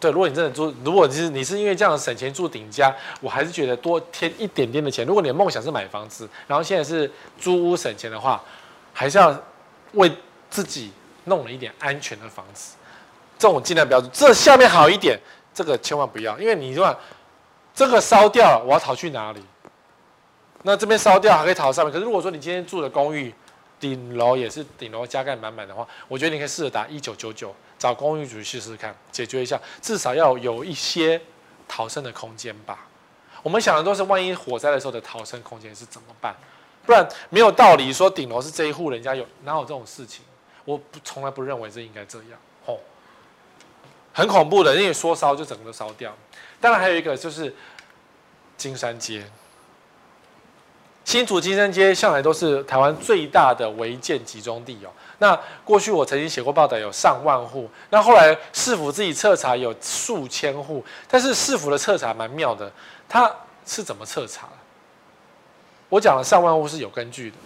[0.00, 5.06] 对，如果你真的住，如果你是你是因为这样省钱住顶家，我还是觉得多添一点点的钱。
[5.06, 8.42] 如果你的梦想是买房子，然后现在是租屋省钱的话，
[8.94, 9.38] 还是要
[9.92, 10.10] 为
[10.48, 10.90] 自己
[11.24, 12.76] 弄了一点安全的房子，
[13.38, 14.08] 这种尽量不要住。
[14.10, 15.20] 这下面好一点，
[15.52, 16.96] 这个千万不要，因为你说。
[17.74, 19.42] 这个烧掉了，我要逃去哪里？
[20.62, 21.92] 那这边烧掉还可以逃上面。
[21.92, 23.32] 可是如果说你今天住的公寓
[23.78, 31.20] 顶楼也是顶楼加盖满满的话，我觉得你可以试着打一九九九，找公寓主试试看，解决一下，至少要有一些
[31.66, 32.86] 逃生的空间吧。
[33.42, 36.36] 我们想的都是万一火灾的时候的逃生空间是怎么办？
[36.84, 40.24] 不然没有道理说顶楼是这一户人家有，哪有这种事情？
[40.66, 42.78] 我不从来不认为这应该这样，吼，
[44.12, 46.14] 很恐怖的，因为说烧就整个烧掉。
[46.60, 47.54] 当然还有一个就是
[48.56, 49.24] 金山街，
[51.04, 54.90] 新竹金山街向来都是台湾最大的违建集中地哦。
[55.18, 57.68] 那过去我曾经写过报道，有上万户。
[57.88, 62.70] 那后来市府自己彻查有数千户，但是市府的彻查蛮妙的，
[63.08, 64.46] 他是怎么彻查？
[65.88, 67.36] 我讲了上万户是有根据的，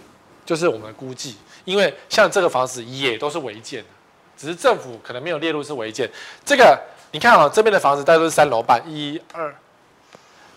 [0.45, 3.89] 就是我们估计，因为像这个房子也都是违建的，
[4.37, 6.11] 只是政府可能没有列入是违建
[6.45, 6.77] 这个。
[7.15, 9.55] 你看啊，这边的房子大概都是三楼半，一二，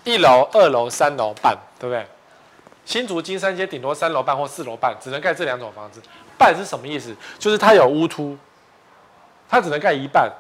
[0.04, 2.04] 一楼、二楼、三楼半，对不对？
[2.84, 6.02] 新竹金山街顶多三楼半或四楼半，只能盖这两种房子。
[6.36, 7.16] 半是什么意思？
[7.38, 8.36] 就是它有屋突，
[9.48, 10.34] 它只能盖一半，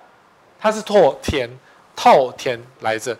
[0.59, 1.47] 它是透天，
[1.95, 3.15] 透天来着。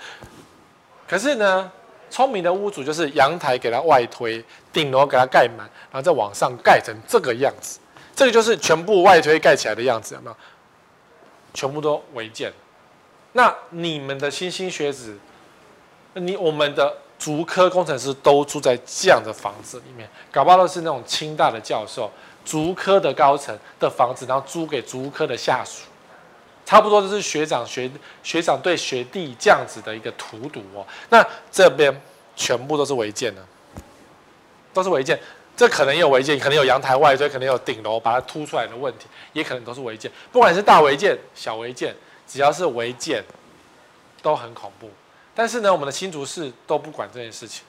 [1.08, 1.72] 可是呢，
[2.10, 7.80] 聪明的屋主就是阳台给它外推，顶楼给它盖满，然后再往上盖成这个样子。
[8.16, 10.38] 这个就是全部外推盖起来的样子，有没有？
[11.54, 12.52] 全部都违建。
[13.34, 15.18] 那你们的莘莘学子，
[16.13, 22.10] 你我们的竹科工程师都住在这样的房子里面，搞不好都是那种清大的教授，
[22.44, 25.84] 竹科的高层的房子，然后租给竹科的下属，
[26.66, 27.90] 差不多就是学长学
[28.24, 30.86] 学长对学弟这样子的一个荼毒哦。
[31.10, 31.96] 那这边
[32.36, 33.46] 全部都是违建的，
[34.74, 35.20] 都是违建，
[35.56, 41.96] 这可能也有违建，可能有阳台外推，可能有顶楼把它凸出来的问题，也可能都是违建，不管是大违建、小违建。
[42.28, 43.24] 只要是违建，
[44.22, 44.90] 都很恐怖。
[45.34, 47.63] 但是呢，我们的新竹市都不管这件事情，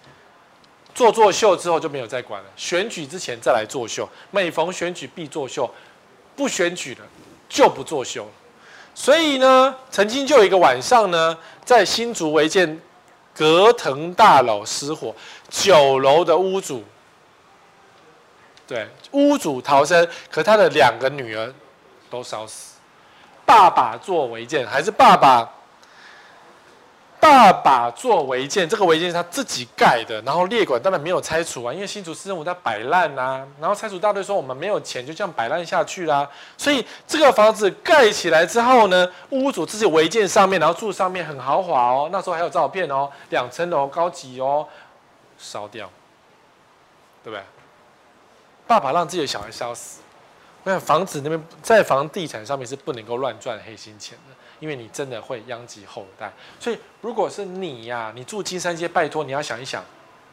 [0.95, 2.49] 做作秀之后就没有再管了。
[2.57, 5.71] 选举之前再来作秀，每逢选举必作秀，
[6.35, 7.07] 不选举了
[7.49, 8.29] 就不作秀。
[8.95, 12.81] 所以呢，曾经就有一个晚上呢，在新竹违建
[13.35, 15.15] 格腾大楼失火，
[15.49, 16.83] 九楼的屋主，
[18.67, 21.55] 对，屋主逃生，可他的两个女儿
[22.11, 22.68] 都烧死。
[23.49, 25.49] 爸爸做违建还是爸爸？
[27.19, 36.29] 爸爸做违建，这个违建是他自己盖的，然后列管当然没有拆除啊，因为新竹市政府在摆烂呐，然后拆除大队说我们没有钱，就这样摆烂下去啦。
[36.59, 44.69] 所以这个房子盖起来之后呢，屋主自己违建上面，然后住上面很豪华哦，那时候还有照片哦，两层楼高级哦，
[45.39, 45.91] 烧掉，
[47.25, 47.43] 对不对？
[48.67, 50.03] 爸爸让自己的小孩烧死。
[50.69, 56.31] 那房子那边在房地产上面是不能够乱赚黑心钱的，因为你真的会殃及后代。
[56.61, 59.83] 所以如果是你呀、你住金山街，拜托你要想一想，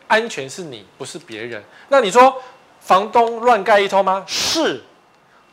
[0.10, 1.64] 安全是你，不是别人。
[1.88, 2.36] 那你说
[2.82, 4.26] 房东乱盖一通吗？
[4.28, 4.84] 是。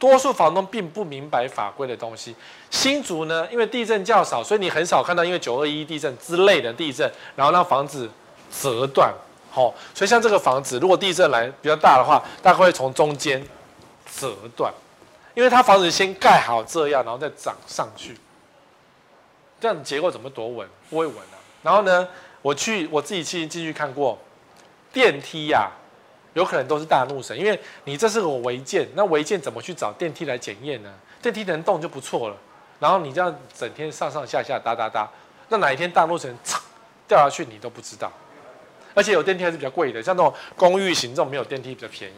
[0.00, 2.34] 多数房东并不明白法规的东西。
[2.72, 8.10] 新竹呢，因为地震较少，所以你很少看到因为九二一地震之类的地震，然后让房子
[8.50, 9.14] 折断。
[9.48, 13.40] 好、哦，所以像这个房子，如果地震来比较大的话，大概会从中间
[14.18, 14.72] 折断，
[15.34, 18.16] 因为它房子先盖好这样，然后再涨上去，
[19.60, 20.68] 这样结构怎么多稳？
[20.90, 21.38] 不会稳啊。
[21.62, 22.08] 然后呢，
[22.42, 24.18] 我去我自己去进去看过
[24.92, 25.80] 电梯呀、啊。
[26.34, 30.90] 有可能都是大怒神，因为你这是个违建，那违建怎么去找电梯来检验呢？
[31.20, 32.36] 电梯能动就不错了，
[32.80, 35.06] 然后你这样整天上上下下哒哒哒，
[35.50, 36.34] 那哪一天大怒神
[37.06, 38.10] 掉下去你都不知道。
[38.94, 42.14] 而且有电梯还是比较贵的，像那种公寓型这种没有电梯比较便宜。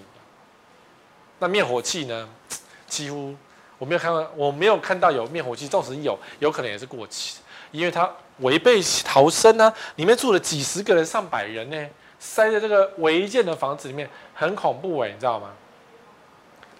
[1.44, 2.26] 那灭火器呢？
[2.88, 3.34] 几乎
[3.76, 11.88] 我没有看到，我没有看到有灭火器，纵使有，有可能也是过期，因为它违背逃生、啊，里面住了几十个人、上百人呢。
[12.18, 15.50] 塞在这个违建的房子里面很恐怖哎，你知道吗？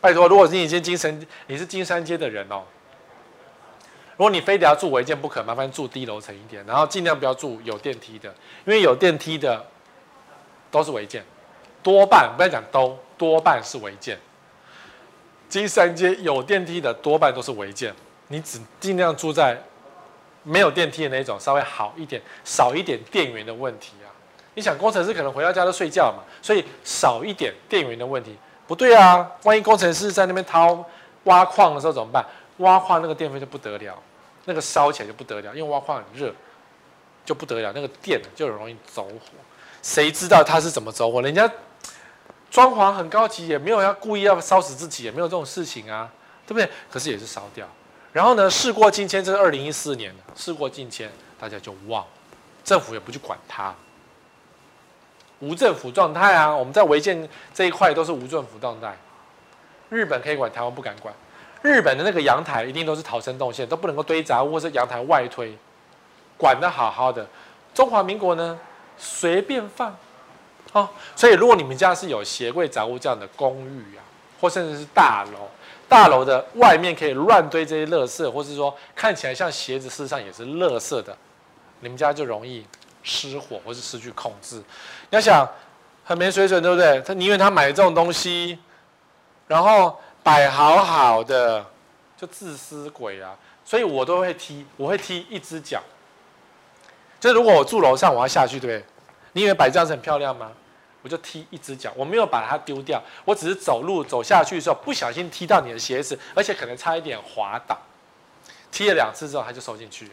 [0.00, 2.62] 拜托，如果你已经金山，你是金山街的人哦，
[4.16, 8.30] 如果你非得要住违建不可，麻烦住低楼层一点，然后尽量不要住有电梯的，
[8.64, 9.62] 因为有电梯的
[10.70, 11.22] 都是违建，
[11.82, 14.18] 多半不要讲都，多半是违建。
[15.54, 17.94] 金山街有电梯的多半都是违建，
[18.26, 19.56] 你只尽量住在
[20.42, 24.10] 没有电梯的那种，稍微好一点，少一点电源的问题啊。
[24.54, 28.36] 你想工程师可能回到家都睡觉嘛，所以少一点电源的问题
[28.66, 29.30] 不对啊。
[29.44, 30.84] 万一工程师在那边掏
[31.22, 32.26] 挖矿的时候怎么办？
[32.56, 33.96] 挖矿那个电费就不得了，
[34.46, 36.34] 那个烧起来就不得了，因为挖矿很热，
[37.24, 39.20] 就不得了，那个电就容易走火。
[39.84, 41.22] 谁知道他是怎么走火？
[41.22, 41.48] 人家
[42.54, 46.08] 装潢很高级，也没有要故意要烧死自己，也没有这种事情啊，
[46.46, 46.70] 对不对？
[46.88, 47.66] 可是也是烧掉。
[48.12, 52.06] 然后呢，事过境迁，这是二零一四年，事过境迁，大家就忘，
[52.62, 53.74] 政府也不去管它。
[55.40, 56.54] 无政府状态啊！
[56.54, 58.96] 我们在违建这一块都是无政府状态。
[59.88, 61.12] 日本可以管，台湾不敢管。
[61.60, 65.58] 日本的那个阳台一定都是逃生动线，都不能够堆杂物或是阳台外推，
[66.38, 67.26] 管得好好的。
[67.74, 68.56] 中华民国呢，
[68.96, 69.96] 随便放。
[70.72, 74.02] 哦，所以如果你们家是有鞋柜杂物这样的公寓啊，
[74.40, 75.48] 或甚至是大楼，
[75.88, 81.16] 大楼的外面可以乱堆这些垃圾，或是说看起来像鞋子，事实上也是垃圾的，
[81.80, 82.66] 你们家就容易。
[83.06, 84.64] 失火或是失去控制，你
[85.10, 85.46] 要想
[86.04, 86.98] 很没水准，对不对？
[87.02, 88.58] 他宁愿他买这种东西，
[89.46, 91.62] 然后摆好好的，
[92.16, 93.36] 就自私鬼啊！
[93.62, 95.82] 所以我都会踢，我会踢一只脚。
[97.20, 98.93] 就如果我住楼上，我要下去，对不对？
[99.34, 100.50] 你以为摆这样子很漂亮吗？
[101.02, 107.78] 我就踢一只脚，我没有把它丢掉，我只是走路走下去的时候不小心踢到你的鞋子，而且可能差一点滑倒。
[108.72, 110.12] 踢了两次之后，它就收进去了，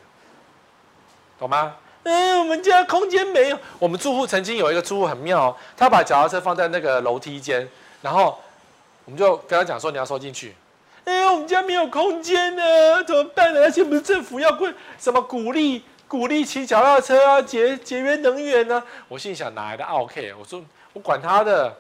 [1.40, 1.78] 懂吗？
[2.04, 3.58] 嗯，我们家空间没有。
[3.80, 7.66] 我们住户曾经有一个住户很妙，他把脚踏车放在那个楼梯间，
[8.02, 8.38] 然后
[9.06, 10.54] 我们就跟他讲说，你要收进去。
[11.06, 13.62] 哎，我们家没有空间呢，怎么办呢？
[13.62, 18.84] 而且我们政府要贵什么鼓励鼓励骑脚踏车啊，节节约能源呢？
[19.08, 20.34] 我心想哪来的奥 k？
[20.34, 21.74] 我说我管他的，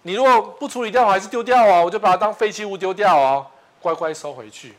[0.00, 3.46] 你如果不处理掉，我还是丢掉哦，我就把它当废弃物丢掉哦，
[3.82, 4.74] 乖乖收回去。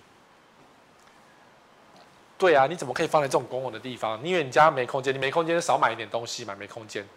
[2.40, 4.20] 对啊，你怎么可以放在这种公共的地方？
[4.24, 5.14] 你以为你家没空间？
[5.14, 7.08] 你没空间就少买一点东西嘛，没空间，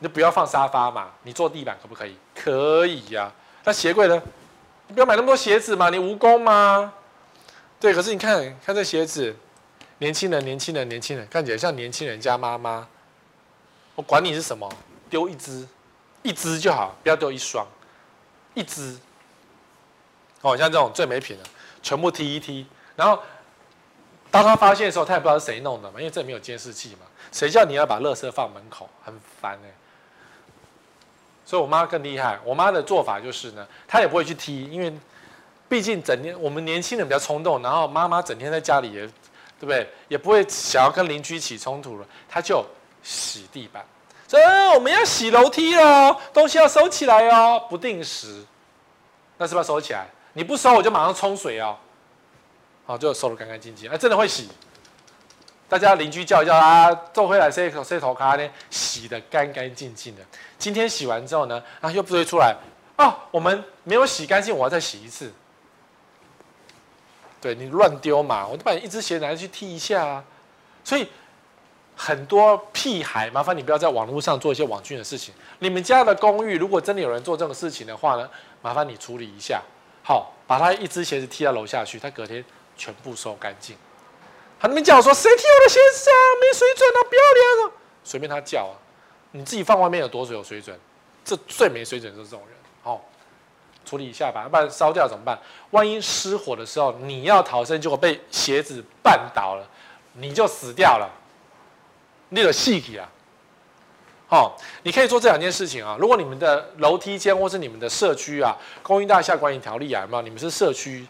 [0.00, 2.18] 你就不要放沙发嘛，你坐地板可不可以？
[2.34, 3.32] 可以呀、啊。
[3.64, 4.22] 那鞋柜呢？
[4.88, 6.92] 你不要买那么多鞋子嘛，你蜈蚣吗？
[7.80, 9.34] 对，可是你看看这鞋子，
[10.04, 12.86] 年轻人，年轻人，年轻人，看起来像年轻人家妈妈。
[13.94, 14.70] 我管你是什么，
[15.08, 15.66] 丢一只，
[16.22, 17.66] 一只就好，不要丢一双，
[18.52, 18.98] 一只。
[20.42, 21.44] 哦，像这种最没品的，
[21.82, 23.18] 全部踢一踢，然后。
[24.30, 27.06] 当他发现的时候，他也不知道是谁弄的嘛，因为这没有监视器嘛。
[27.30, 29.70] 谁叫你要把垃圾放门口，很烦哎。
[31.46, 34.92] 所以我妈更厉害，我妈的做法就是呢，她也不会去踢，因为
[35.68, 39.08] 毕竟整天我们年轻人比较冲动，然后妈妈整天在家里也，
[39.64, 39.88] 对不对？
[40.08, 42.64] 也不会想要跟邻居起冲突了，他就
[43.02, 43.84] 洗地板。
[44.28, 44.38] 说
[44.74, 48.44] 我们要洗楼梯哦，东西要收起来哦，不定时，
[49.38, 50.06] 那是不是要收起来？
[50.32, 51.76] 你不收，我就马上冲水哦。
[52.84, 53.88] 好，就收的干干净净。
[53.88, 54.48] 哎，真的会洗。
[55.68, 60.22] 大家邻居叫一叫啊，坐回来洗头洗头卡呢，洗的干干净净的。
[60.58, 62.54] 今天洗完之后呢，啊，又不会出来。
[62.98, 65.32] 哦，我们没有洗干净，我要再洗一次。
[67.44, 70.24] 对，你乱丢嘛，我就把你一只鞋拿去踢一下啊。
[70.82, 71.06] 所以
[71.94, 75.34] 很多屁孩，麻烦你不要在网络上做一些网军的事情。
[75.58, 78.26] 你们家的公寓如果真的有人做这种事情的话呢，
[78.62, 79.60] 麻烦你处理一下。
[80.02, 82.42] 好，把他一只鞋子踢到楼下去，他隔天
[82.78, 83.76] 全部收干净。
[84.58, 86.16] 他那边叫我说：“谁踢我的鞋子啊？
[86.40, 86.98] 没水准啊！
[87.10, 87.72] 不要脸啊！”
[88.02, 88.72] 随便他叫啊，
[89.32, 90.74] 你自己放外面有多有水准？
[91.22, 92.53] 这最没水准就是这种人。
[93.84, 95.38] 处理一下吧，要不然烧掉怎么办？
[95.70, 99.66] 万一失火的时候你要逃生，结果被鞋子绊倒了，
[100.14, 101.10] 你就死掉了。
[102.30, 103.08] 你有细体啊！
[104.26, 105.96] 好，你可以做这两件事情啊。
[106.00, 110.22] 如果你们的楼梯间或是你们的社区啊，公寓大厦管理条例啊，有没有？
[110.22, 111.06] 你们是社区，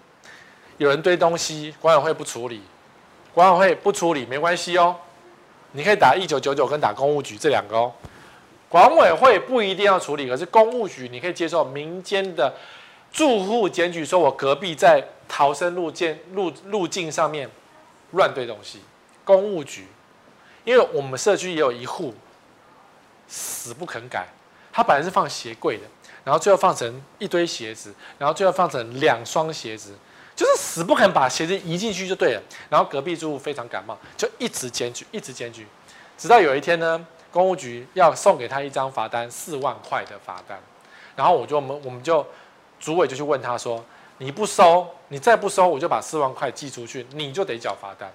[0.76, 2.60] 有人堆东西，管委会不处理，
[3.32, 4.94] 管委会不处理没关系哦。
[5.72, 7.92] 你可以打一九九九跟打公务局这两个哦。
[8.68, 12.52] 管委会不一定要处理，可是公务局你可以接受民间的
[13.12, 17.48] 住户检举，说我隔壁在逃生路径路路径上面
[18.12, 18.80] 乱堆东西，
[19.24, 19.86] 公务局。
[20.64, 22.14] 因为我们社区也有一户
[23.28, 24.26] 死不肯改，
[24.72, 25.82] 他本来是放鞋柜的，
[26.24, 29.92] 然后最后放成一堆鞋子，然后最后放成两双鞋子，
[30.34, 32.42] 就是死不肯把鞋子移进去就对了。
[32.70, 35.66] 然后隔壁住户非常感冒，就一直检举，一直检举，
[36.16, 40.56] 直到有一天呢，公务局要送给他一张罚单，四万块的罚单。
[41.16, 42.24] 然后我就我们我们就
[42.78, 43.84] 主委就去问他说
[44.18, 48.08] ：“你不收，你再不收，我就把四万块寄出去，你就得缴罚单。”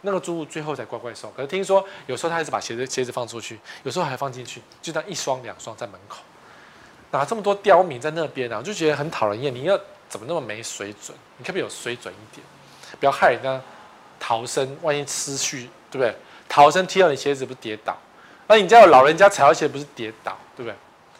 [0.00, 6.22] 那个租户最后才乖乖收，可是听说有时候他还是把鞋子鞋子放出去，有时候还放进去，就当一双两双在门口，
[7.10, 8.56] 哪这么多刁民在那边啊？
[8.56, 9.54] 我就觉得很讨人厌。
[9.54, 9.78] 你要
[10.08, 11.14] 怎么那么没水准？
[11.36, 12.46] 你可不有水准一点？
[12.98, 13.60] 不要害人家
[14.18, 16.14] 逃生，万一失去，对不对？
[16.48, 17.94] 逃生踢到你鞋子不跌倒？
[18.50, 20.74] 那你家有老人家踩到鞋不是跌倒，对不对？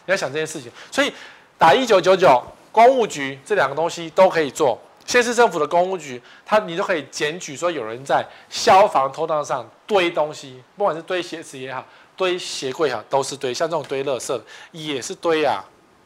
[0.05, 1.13] 你要想这件事情，所以
[1.57, 4.77] 打一九九九，公务局这两个东西都可以做。
[5.05, 11.85] 县市政府的公务局，他你都可以检举说有人在消防通道上堆东西，不管是堆鞋子也好，
[12.17, 13.53] 堆鞋柜也好，都是堆。
[13.53, 14.41] 像这种堆垃圾
[14.73, 15.63] 也是堆啊，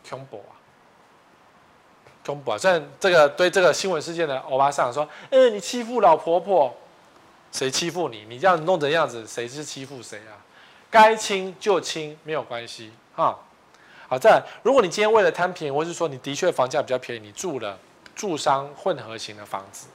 [0.08, 0.54] 恐怖啊，
[2.24, 2.58] 恐怖啊！
[2.58, 6.76] 像这个堆这个新闻事件的欧巴桑说：“嗯、你欺负老婆婆，
[7.52, 8.26] 谁欺负你？
[8.30, 10.38] 你这样弄成样子，谁是欺负谁啊？
[10.96, 13.36] 该清就清，没有关系啊。”
[14.08, 17.78] 好，再来，如果你今天为了贪便宜，或是说你的确房价比较便宜，你住了。
[18.16, 19.88] 住商混合型的房子，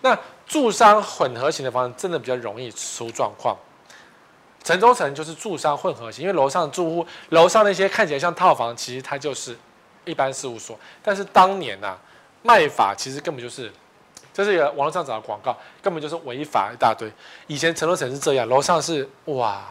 [0.00, 3.56] 那住商混合型的房子真的比较容易出状况。
[4.64, 9.56] 城中城就是住商混合型，因为楼上住户，楼上那些看起来像套房，其实它就是
[10.04, 10.76] 一般事务所。
[11.04, 11.98] 但是当年呐、啊，
[12.42, 13.72] 卖法其实根本就是，
[14.34, 17.08] 这是一个网络上找的广告，根本就是违法一大堆。
[17.46, 19.64] 以前城中城是这样，楼上是哇，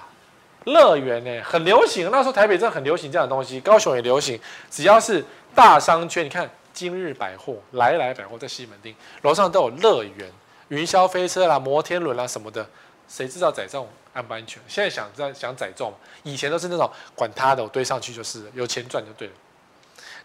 [0.67, 2.09] 乐园呢，很流行。
[2.11, 4.39] 那时候台北真的很流行这样的东西，高雄也流行，
[4.69, 6.49] 只要是大商圈，你看。
[6.77, 10.31] 今日百货、来来百货在西门町楼上都有乐园、
[10.67, 12.63] 云霄飞车啦、摩天轮啦什么的，
[13.07, 14.61] 谁知道载重安不安全？
[14.67, 15.91] 现在想在想载重，
[16.21, 19.33] 以前都是那种管他的，我堆上去就是有钱赚就对了。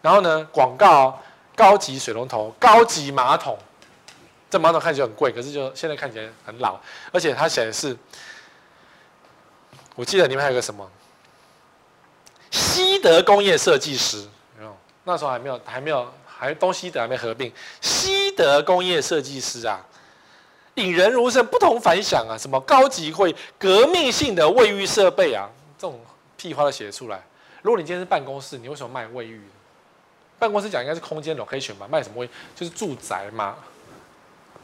[0.02, 1.18] 然后呢，广告
[1.56, 3.58] 高级水龙头、高级马桶，
[4.50, 6.78] 这马桶看起来很贵，可是就现在看起来很老，
[7.10, 7.96] 而且它写的是，
[9.94, 10.90] 我记得里面还有个什么，
[12.50, 14.26] 西德工业设计师，
[15.04, 16.12] 那时候还没有，还没有。
[16.24, 19.78] 还东西德还没合并，西德工业设计师啊，
[20.74, 22.36] 引人入胜，不同凡响啊！
[22.36, 26.00] 什么高级会革命性的卫浴设备啊，这种
[26.36, 27.22] 屁话都写出来。
[27.62, 29.40] 如果你今天是办公室，你为什么卖卫浴？
[30.36, 32.30] 办公室讲应该是空间 location 吧，卖什么卫浴？
[32.56, 33.54] 就是住宅嘛，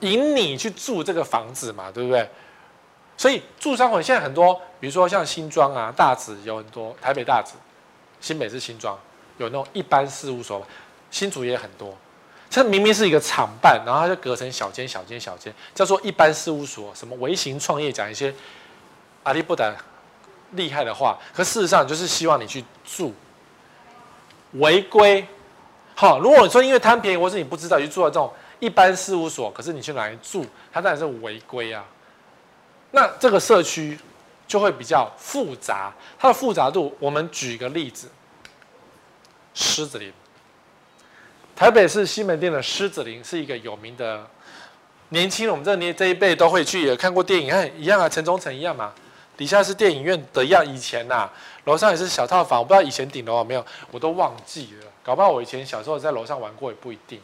[0.01, 2.29] 引你去住这个房子嘛，对不对？
[3.19, 7.53] 所以住商混现在很多，比如说像新庄啊、大直有很多，台北大直、
[8.19, 8.99] 新北是新庄
[9.37, 10.67] 有那种一般事务所。
[11.11, 11.97] 新竹也很多，
[12.51, 18.35] 这明明是一个厂办，然后它就隔成小间、小间、小间，叫做一般事务所，什么微型创业，讲一些
[19.23, 19.75] 阿里不达
[20.51, 23.15] 厉害的话，可事实上就是希望你去住
[24.53, 25.27] 违规。
[25.95, 31.83] 好，如果你说因为贪便宜，或是你不知道，去住了这种一般事务所，可是你去哪里住，它当然是违规啊。
[32.91, 33.99] 那这个社区
[34.47, 38.09] 就会比较复杂，它的复杂度，我们举一个例子，
[39.55, 40.13] 狮子林。
[41.55, 44.25] 台北市西门店的狮子林是一个有名的
[45.09, 48.93] 年轻人，我们这年这一辈都会去，也看过电影，看一样啊，城中城一样嘛。
[49.37, 51.33] 底下是电影院的样，以前呐、啊，
[51.65, 54.87] 楼上也是小套房，我不知道以前顶楼有没有，我都忘记了。
[55.05, 57.21] 搞不好我以前小时候在楼上玩过，也不一定。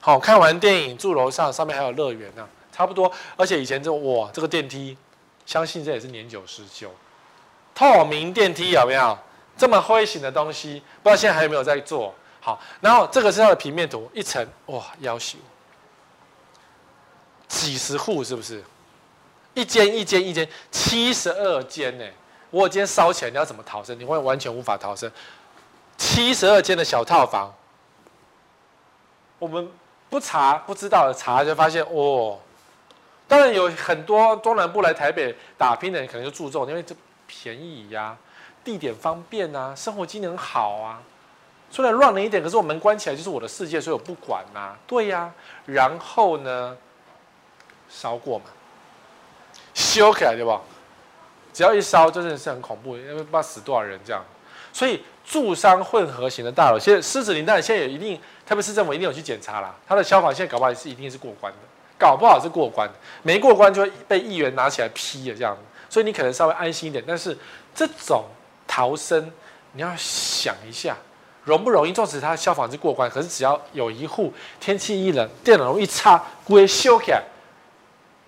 [0.00, 3.10] 好，看完电影住楼上，上面还有乐园呢，差不多。
[3.36, 4.96] 而且以前这哇，这个电梯，
[5.46, 6.90] 相信这也是年久失修，
[7.74, 9.16] 透明电梯有没有？
[9.56, 12.14] 这么灰型的东西，不知道现在还有没有在做？
[12.42, 15.38] 好，然后这个是它的平面图，一层哇，要求
[17.48, 18.62] 几十户是不是？
[19.54, 22.04] 一间一间一间，七十二间呢。
[22.50, 23.98] 我今天烧起来，你要怎么逃生？
[23.98, 25.10] 你会完全无法逃生。
[25.96, 27.50] 七十二间的小套房，
[29.38, 29.66] 我们
[30.10, 32.38] 不查不知道，查就发现哦。
[33.28, 36.94] 当然有很多中南部来台北打拼的人，可能就注重，因为这
[37.26, 38.16] 便宜呀、
[38.62, 41.02] 地点方便啊，生活机能好啊。
[41.68, 44.78] 虽然乱了一点，可是我门关起来就是我的世界，所以我不管呐、啊。
[44.86, 45.32] 对呀、
[45.66, 46.76] 然后呢，
[47.88, 48.44] 烧过嘛，
[49.74, 50.60] 修起来对吧？
[51.52, 54.24] 只要一烧，真的是很恐怖，因为不知道死多少人这样。
[54.72, 59.74] 所以住商混合型的大楼，现在狮子林当然现在也一定，特别市政府一定有去检查啦。
[59.88, 61.58] 它的消防现在搞不好是一定是过关的。
[61.98, 62.88] 搞不好是过关，
[63.22, 65.56] 没过关就会被议员拿起来批了这样，
[65.88, 67.02] 所以你可能稍微安心一点。
[67.06, 67.36] 但是
[67.74, 68.24] 这种
[68.66, 69.32] 逃生，
[69.72, 70.96] 你要想一下，
[71.44, 71.92] 容不容易？
[71.92, 77.22] 纵使他消防是过关，可是只要有一户天气一冷，电暖炉一插，会修起来，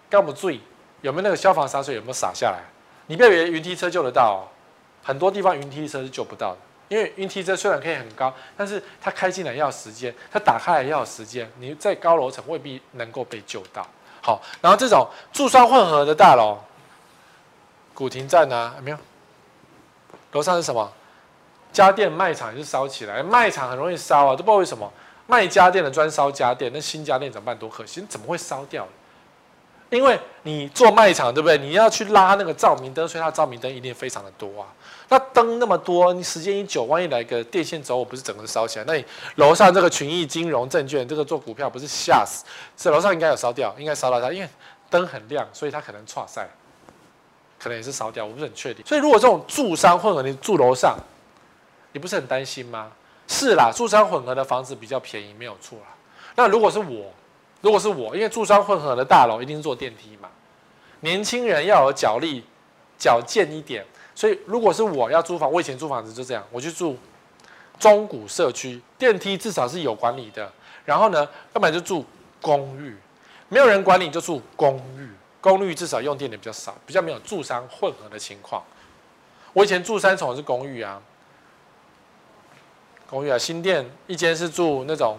[0.08, 0.60] 干不注意
[1.02, 2.60] 有没有那个消防洒水有没有洒下来？
[3.06, 4.48] 你不要以为云梯车救得到，哦，
[5.02, 6.58] 很多地方云梯车是救不到的。
[6.88, 11.50] 因为云梯车虽然可以很高，但是它开进来要时间，它打开来要时间。
[11.58, 13.86] 你在高楼层未必能够被救到。
[14.22, 16.58] 好，然后这种住商混合的大楼，
[17.94, 18.98] 古亭站啊，有没有？
[20.32, 20.90] 楼上是什么？
[21.72, 24.90] 家电卖场也是烧起来，卖场很容易烧啊，都不知道为什么。
[25.26, 27.56] 卖家电的专烧家电，那新家电怎么办？
[27.58, 28.88] 多可惜，怎么会烧掉？
[29.90, 31.58] 因为你做卖场，对不对？
[31.58, 34.68] 你要去拉那个照明灯，所以它照明灯一定非常的多啊。
[35.10, 38.84] 那灯那么多，你时间一久，万一来个电线走火，不是整个烧起来？
[38.86, 39.04] 那你
[39.36, 42.44] 楼上这个群益金融证券，这个做股票不是吓死？
[42.76, 44.48] 这楼上应该有烧掉，应该烧到它，因为
[44.90, 46.46] 灯很亮，所以它可能剉赛，
[47.58, 48.84] 可能也是烧掉，我不是很确定。
[48.84, 50.98] 所以如果这种住商混合，你住楼上，
[51.92, 52.92] 你不是很担心吗？
[53.26, 55.86] 是啦，住商混合的房子比较便宜，没有错啦。
[56.34, 57.10] 那如果是我，
[57.62, 60.28] 如果是我，因为住商混合的大楼一定是坐电梯嘛，
[61.00, 62.44] 年轻人要有脚力，
[62.98, 63.86] 矫健一点。
[64.18, 66.98] 所以，如果是我要租房，我以前租房子就这样，我去住
[67.78, 70.50] 中古社区，电梯至少是有管理的。
[70.84, 71.20] 然后呢，
[71.54, 72.04] 要不然就住
[72.42, 72.96] 公寓，
[73.48, 75.08] 没有人管理就住公寓，
[75.40, 78.60] 公寓至少用电的比较少，比较没有住商混合的情况。
[79.52, 81.00] 我以前住三重是公寓啊，
[83.08, 85.16] 公寓啊，新店一间是住那种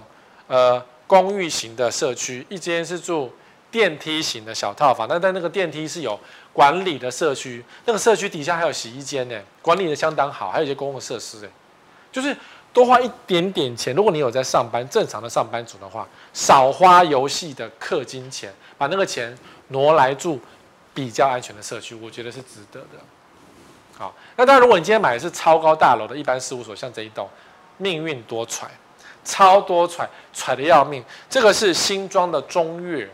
[0.48, 3.32] 呃公寓型的社区，一间是住
[3.72, 6.20] 电梯型的小套房，但但那个电梯是有。
[6.52, 11.50] 管理的社区，那个社区底下还有洗衣间呢，管理的相当好，还有一些公共设施哎，
[12.12, 12.36] 就是
[12.74, 13.96] 多花一点点钱。
[13.96, 19.38] 如果你有在上班，正常的上班族的话，少花游戏的氪金钱，把那个钱
[19.70, 20.38] 挪来住
[20.94, 22.98] 比较安全的社区，我觉得是值得的。
[23.98, 27.30] 好，那当然，如果你今天买的是超高大楼的一般事务所，像这一栋，
[27.78, 28.64] 命运多舛，
[29.24, 30.06] 超多舛，
[30.36, 31.02] 舛的要命。
[31.30, 33.10] 这个是新装的中悦。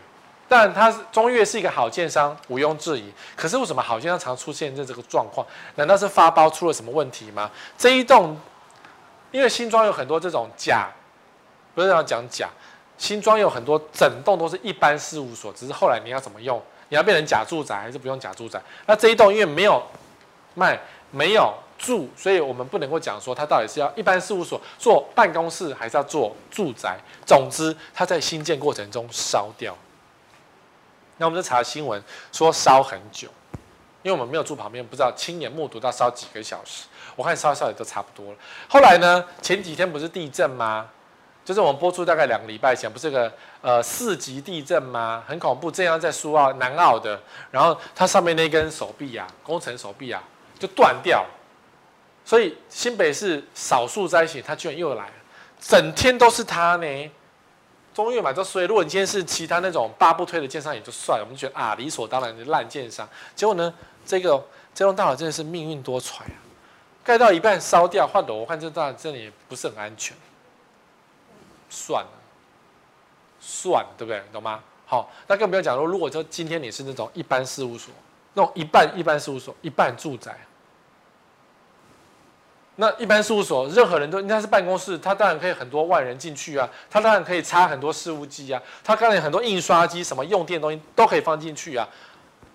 [0.48, 3.12] 但它是中越是一个好建商，毋庸置疑。
[3.34, 5.46] 可是为什么好建商常出现这这个状况？
[5.74, 7.50] 难道是发包出了什么问题吗？
[7.76, 8.38] 这一栋，
[9.32, 10.88] 因为新庄有很多这种假，
[11.74, 12.48] 不是要讲假，
[12.96, 16.62] 新庄有很多整栋都是一般事务所，只是后来你要怎么用？
[16.88, 18.62] 你要变成假住宅还是不用假住宅？
[18.86, 19.82] 那这一栋因为没有
[20.54, 20.78] 卖，
[21.10, 26.96] 没有住，所以我们不能够讲说它到底是要一般事务所做办公室，还是要做住宅。
[27.26, 29.76] 总之，它在新建过程中烧掉。
[31.18, 32.02] 那我们就查新闻
[32.32, 33.28] 说烧很久，
[34.02, 36.84] 因为我们没有住旁边，不知道亲眼目睹到烧几个小时。
[37.14, 38.38] 我看烧烧也都差不多了。
[38.68, 40.86] 后来呢，前几天不是地震吗？
[41.44, 45.24] 就是我们播出大概两个礼拜前，不是个呃四级地震吗？
[45.26, 47.18] 很恐怖，这样在苏澳南澳的，
[47.50, 50.22] 然后它上面那根手臂啊，工程手臂啊
[50.58, 51.24] 就断掉。
[52.24, 55.12] 所以新北市少数灾情，它居然又来了，
[55.60, 57.10] 整天都是它呢。
[57.96, 63.08] 中悦嘛，就所以，如果你今天是其他那种八不推的建商也就算了，我们觉得啊理所当然的烂建商。
[63.34, 63.72] 结果呢，
[64.04, 64.44] 这个
[64.74, 66.36] 这栋大楼真的是命运多舛啊！
[67.02, 70.14] 盖到一半烧掉换楼，我看这大楼真的也不是很安全。
[71.70, 72.10] 算了，
[73.40, 74.22] 算了，对不对？
[74.30, 74.62] 懂吗？
[74.84, 77.94] 好，那更不要讲说，如果说今天你是那种一般事务所，
[78.34, 80.38] 那种一半一般事务所，一半住宅。
[82.76, 91.88] 那一般事务所，任何人都应该是办公室，他当然可以很多万人进去啊，他当然可以插很多事务机啊，他当然很多印刷机，什么用电东西都可以放进去啊。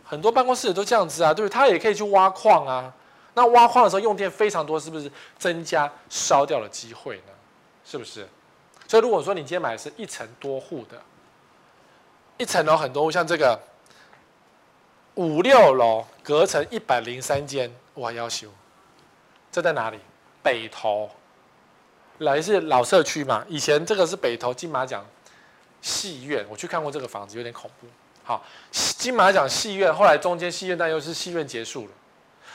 [0.04, 1.54] 很多办公室都这样子啊，对不对？
[1.54, 2.94] 他也可以去挖矿啊。
[3.34, 5.10] 那挖矿的时候用电非常多，是不是
[5.40, 7.34] 增加烧掉的机会呢？
[7.84, 8.28] 是不是？
[8.88, 11.02] 所以如果说你今天买的是一层多户的，
[12.38, 13.58] 一层楼很多，像这个
[15.16, 18.50] 五六楼隔成一百零三间，哇，要修，
[19.50, 19.98] 这在哪里？
[20.44, 21.10] 北投，
[22.20, 23.46] 来是老社区嘛？
[23.48, 25.06] 以前这个是北投金马奖
[25.82, 27.88] 戏院，我去看过这个房子，有点恐怖。
[28.24, 31.92] 好，金马奖戏院后来中间戏院，但又是戏院结束了，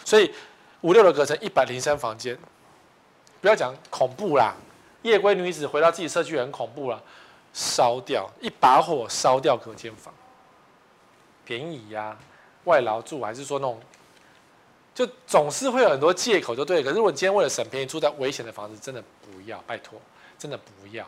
[0.05, 0.32] 所以
[0.82, 2.39] 五六楼隔成一百零三房间，
[3.41, 4.55] 不要讲恐怖啦，
[5.03, 7.01] 夜归女子回到自己社区很恐怖啦。
[7.53, 10.12] 烧掉，一把火烧掉隔间房，
[11.47, 12.14] 便宜呀、
[12.64, 13.80] 外劳住还是说那种，
[14.97, 16.82] 就总是会有很多借口，就对。
[16.82, 20.01] 可是如果你今天为了省便宜住在危险的房子，真的不要，拜托，
[20.38, 21.07] 真的不要。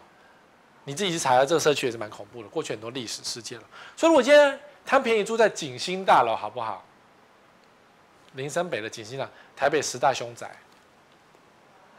[0.84, 3.64] 你自己去查下这个社区也是蛮恐怖的，过去很多历史事件了。
[3.97, 6.84] 所以如果今天贪便宜住在景星大楼，好不好？
[8.34, 10.55] 林森北的景星大楼，台北十大凶宅。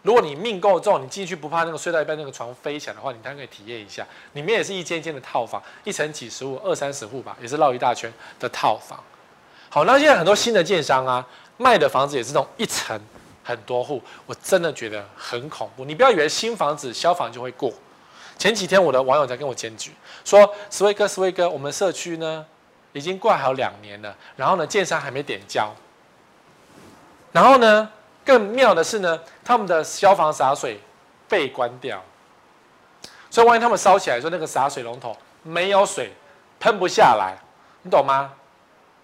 [0.04, 4.08] 如果你命够重，你进去不怕那个睡到一半那个床飞起来的话，你当然可以体验一下。
[4.34, 9.04] 里面也是一间一间的套房，一层几十户，二三十户吧，也是绕一大圈的套房。
[9.70, 11.28] 好，那现在很多新的建商啊，
[11.60, 12.98] 卖的房子也是这种一层
[13.44, 15.84] 很多户，我真的觉得很恐怖。
[15.84, 17.72] 你不要以为新房子消防就会过。
[18.38, 19.92] 前几天我的网友在跟我检举，
[20.24, 22.46] 说斯威哥，斯威哥，我们社区呢
[22.94, 25.70] 已经挂好两年了，然后呢建商还没点交，
[27.34, 27.92] 然后呢
[28.24, 30.80] 更妙的是呢，他们的消防洒水
[31.28, 32.02] 被关掉，
[33.30, 36.14] 所以万一他们烧起来说那个洒水龙头没有水
[36.62, 37.38] 喷不下来，
[37.82, 38.34] 你懂吗？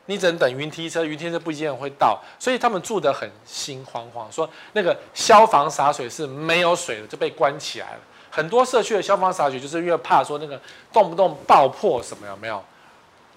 [0.07, 7.99] 你只能等云梯车，云梯车不一定会到，所以他们住得很心慌慌，说那个消防洒水是没有水的，就被关起来了。
[8.29, 10.59] 很多社区的消防洒水就是因为怕说那个
[10.91, 12.63] 动不动爆破什么有没有？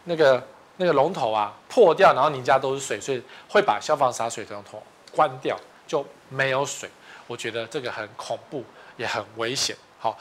[0.05, 0.43] 那个
[0.77, 4.83] 那个龙头啊破掉，然后你家都是水，所以会把消防洒水龙头
[5.15, 6.91] 关掉，就没有水。
[7.27, 8.65] 我觉得这个很恐怖，
[8.97, 9.77] 也很危险。
[9.99, 10.19] 好，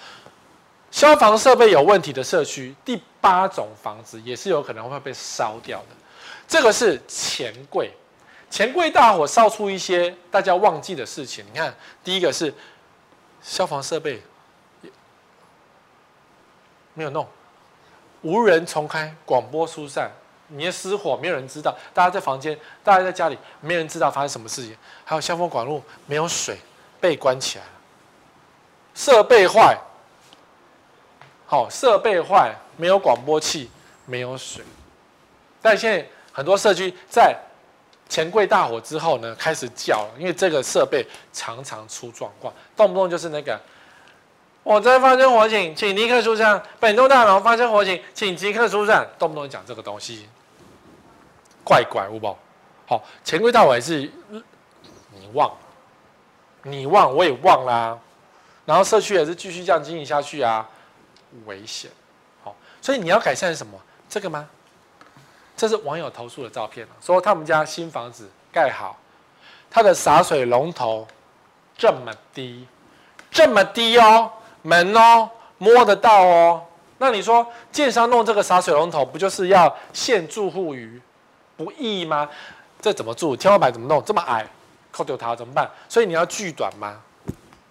[0.91, 5.95] 消防设备有问题的社区，第八种房子也是有可能会被烧掉的。
[6.47, 7.91] 这个是钱柜，
[8.49, 11.45] 钱柜大火烧出一些大家忘记的事情。
[11.51, 12.53] 你看，第一个是
[13.41, 14.21] 消防设备。
[16.93, 17.27] 没有弄，
[18.23, 20.09] 无人重开广播疏散，
[20.47, 24.75] 你的失火没有人知道，大家在房间，大家在家里，没人知道发生什么事情。
[25.05, 26.57] 还有消防管路没有水，
[26.99, 27.71] 被关起来了。
[28.95, 29.77] 设备坏，
[31.45, 33.69] 好，设备坏，没有广播器，
[34.07, 34.65] 没有水。
[35.61, 36.07] 但现在
[36.37, 37.35] 很多社区在
[38.07, 43.59] 钱柜大火之后呢，开始叫，因为这个设备常常出状况，动不动就是那个。
[44.63, 46.61] 火灾发生火警，请立刻疏散。
[46.79, 49.07] 本栋大楼发生火警，请即刻疏散。
[49.17, 50.29] 动不动讲这个东西，
[51.63, 52.37] 怪怪，好不好？
[52.85, 55.51] 好，钱柜大火还是你忘，
[56.61, 57.97] 你忘，我也忘啦、
[58.63, 60.69] 然后社区也是继续这样经营下去啊，
[61.47, 61.89] 危险。
[62.43, 63.79] 好，所以你要改善什么？
[64.07, 64.47] 这个吗？
[65.57, 68.95] 这是网友投诉的照片，说他们家新房子盖好，
[69.69, 71.05] 它的洒水龙头
[71.75, 72.65] 这么低，
[73.31, 74.31] 这么低哦。
[74.63, 76.61] 门哦，摸得到哦。
[76.97, 81.01] 那你说，建商弄这个洒水龙头，不就是要陷住户于
[81.55, 82.29] 不易吗？
[82.81, 83.35] 这怎么住？
[83.35, 84.03] 天花板怎么弄？
[84.03, 84.45] 这么矮，
[84.91, 85.69] 扣掉它怎么办？
[85.87, 86.99] 所以你要锯短吗？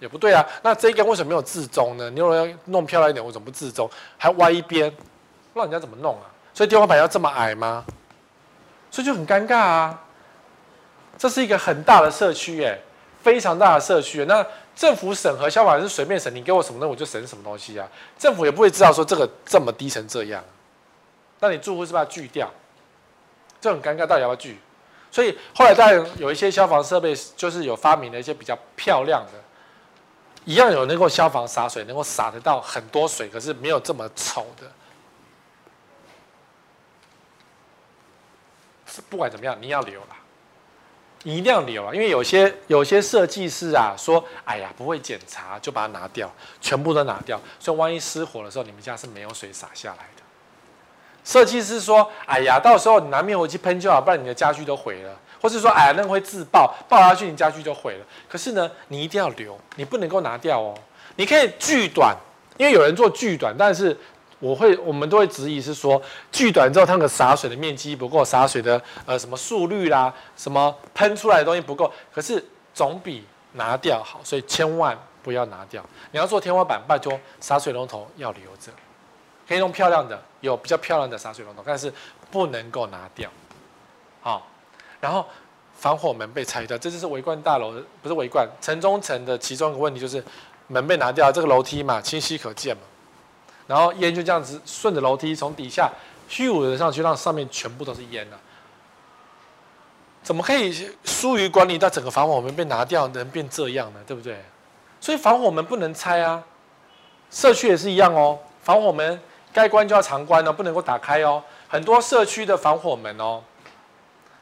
[0.00, 0.44] 也不对啊。
[0.62, 2.08] 那这一根为什么没有自中呢？
[2.08, 3.90] 你如果要弄漂亮一点，为什么不自中？
[4.16, 4.90] 还歪一边，
[5.52, 6.26] 那人家怎么弄啊？
[6.56, 7.84] 所以天花板要这么矮吗？
[8.90, 10.02] 所以就很尴尬啊。
[11.18, 12.78] 这是一个很大的社区，哎，
[13.22, 14.24] 非常大的社区。
[14.24, 14.44] 那
[14.74, 17.86] 政府审核消防是随便审，你给我什么东西我就审什么东西啊。
[18.18, 20.42] 政府也不会知道说这个这么低成这样，
[21.40, 22.50] 那你住户是把它锯掉，
[23.60, 24.58] 这很尴尬，到底要不要锯？
[25.10, 29.32] 所以后来当然有一些消防设备，就是有发明了一些比较漂亮的，
[30.46, 34.66] 一样有能够消防洒水，能够洒得到很多水，可是没有这么丑的。
[39.08, 40.08] 不管怎么样，你要留了。
[41.22, 46.30] 你一定要留啊，因为有些有些设计师啊说，哎呀不会检查就把它拿掉，
[46.60, 50.22] 全部都拿掉，所以万一失火的时候，你们家是没有水洒下来的。
[51.24, 58.06] 设计师说，哎呀到时候你拿灭火器喷就好，不然你的家具都毁了，或是说，哎那会自爆，爆下去你家具就毁了。
[58.28, 60.78] 可是呢，你一定要留，你不能够拿掉哦。
[61.16, 62.14] 你可以锯短，
[62.56, 63.98] 因为有人做锯短，但是。
[64.38, 75.82] 我会，我们都会质疑是说，锯短之后，它那个洒水的面积不够，洒水的呃什么速率啦，什么喷出来的东西不够，可是总比拿掉好，所以千万不要拿掉。
[76.12, 78.70] 你要做天花板，拜托洒水龙头要留着，
[79.48, 81.90] 可以弄漂亮的，有比较漂亮的洒水龙头，但是
[82.30, 83.30] 不能够拿掉。
[84.20, 84.46] 好，
[85.00, 85.24] 然后
[85.74, 87.72] 防火门被拆掉，这就是维冠大楼，
[88.02, 90.22] 不是维冠，城中城的其中一个问题就是
[90.66, 92.82] 门被拿掉，这个楼梯嘛，清晰可见嘛。
[93.66, 95.90] 然后烟就这样子顺着楼梯从底下
[96.28, 98.38] 咻的上去，让上面全部都是烟了。
[100.22, 104.00] 怎么可以疏于管理到整个防火门被拿掉，能变这样呢？
[104.06, 104.44] 对不对？
[105.00, 106.42] 所以防火门不能拆啊。
[107.30, 109.20] 社区也是一样哦，防火门
[109.52, 111.42] 该关就要常关哦，不能够打开哦。
[111.68, 113.42] 很多社区的防火门哦，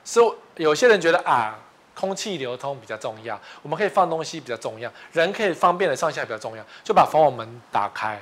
[0.04, 0.20] 是
[0.56, 1.58] 有些人觉得啊，
[1.94, 8.20] 空气流通比较重要，我们可以放东西比较重要，人可以方便的上下比较重要，就把防火门打开。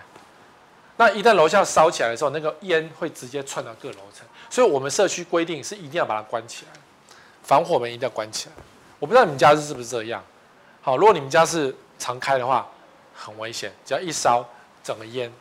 [1.03, 6.81] 那一旦楼下烧起来的时候，那个烟会直接窜到各楼层，所以我们社区规定是一定要把它关起来，
[7.43, 8.55] 防火门一定要关起来。
[9.01, 10.23] 我不知道你们家是是不是这样？
[10.81, 12.69] 好，如果你们家是常开的话，
[13.17, 14.49] 很危险，只要一烧，
[14.85, 15.33] 整个烟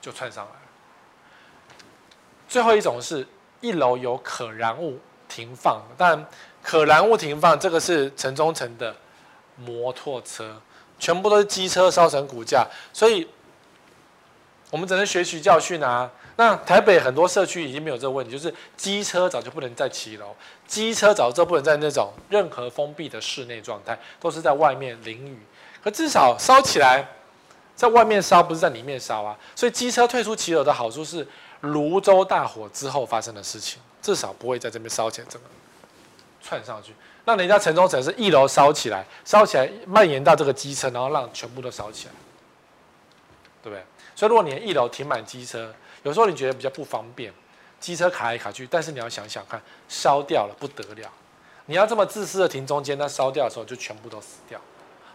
[0.00, 0.58] 就窜上来了。
[2.48, 3.26] 最后一种是
[3.60, 6.24] 一楼有可燃物停放，但
[6.62, 8.94] 可燃物停放这个是城中城的
[9.56, 10.62] 摩托车，
[11.00, 13.28] 全部都是机车烧成骨架，所以
[14.70, 16.10] 我们只能学习教训啊。
[16.36, 20.34] 那台北很多社区已经没有这个问题，就是机车早就不能再骑楼，
[20.66, 25.38] 机车早就不能在那种任何封闭的室内状态，都是在外面淋雨。
[25.82, 27.06] 可至少烧起来，
[27.74, 31.26] 在外面烧不是在里面烧啊，所以机车退出骑楼的好处是。
[31.62, 35.44] 泸州大火之后发生的事情，至少不会在这边烧起来，这么
[36.40, 36.94] 窜上去。
[37.26, 42.14] 那人家城中城是一楼烧起来，烧起来蔓延到这个机车，然后让全部都烧起来，
[43.62, 43.84] 对不对？
[44.20, 47.32] 所以如果你的一楼停满机车，有时候你觉得比较不方便，
[47.80, 49.58] 机车卡来卡去，但是你要想想看，
[49.88, 51.10] 烧掉了不得了。
[51.64, 54.60] 你要这么自私的停中间，那烧掉的时候就全部都死掉，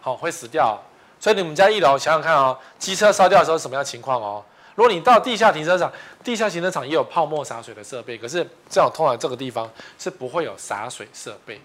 [0.00, 0.76] 好，会死掉。
[1.20, 4.44] 所以你们家一楼想想看哦，机车烧掉的时候什么样情况哦？
[4.74, 5.92] 如果你到地下停车场，
[6.24, 11.60] 地下停车场也有泡沫洒水的设备，可是这种通常这个地方是不会有洒水设备。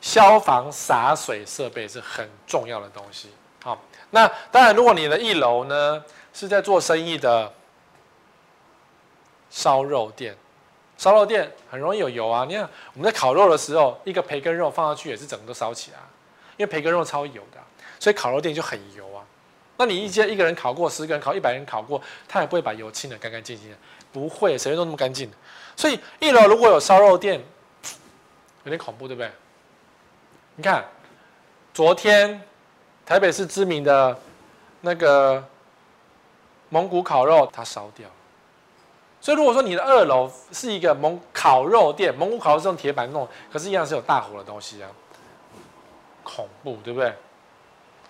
[0.00, 3.28] 消防洒水设备是很重要的东西。
[3.62, 3.78] 好，
[4.08, 6.02] 那当然，如果你的一楼呢
[6.32, 7.52] 是在做生意的
[9.50, 10.36] 烧肉店，
[10.96, 12.44] 烧肉店很容易有油啊。
[12.44, 12.62] 你看
[12.94, 15.98] 我们在烤肉的时候，一个培根肉放上去也是整个都烧起来，
[16.56, 17.58] 因为培根肉超油的，
[17.98, 19.24] 所以烤肉店就很油啊。
[19.76, 23.76] 那你一接一个人烤过，十个人烤，一百人烤过，他也不会把油清的干干净净的，
[24.12, 25.30] 不会，谁都那么干净。
[25.74, 27.42] 所以一楼如果有烧肉店，
[28.64, 29.30] 有点恐怖，对不对？
[30.56, 30.84] 你看，
[31.72, 32.42] 昨天
[33.06, 34.18] 台北市知名的
[34.82, 35.42] 那个
[36.70, 38.08] 蒙古烤肉，它烧掉。
[39.20, 44.88] 所以如果说你的二楼是一个蒙烤肉店，蒙古烤肉是用铁板弄，可是一样是有大火的东西啊，
[46.24, 47.14] 恐怖，对不对？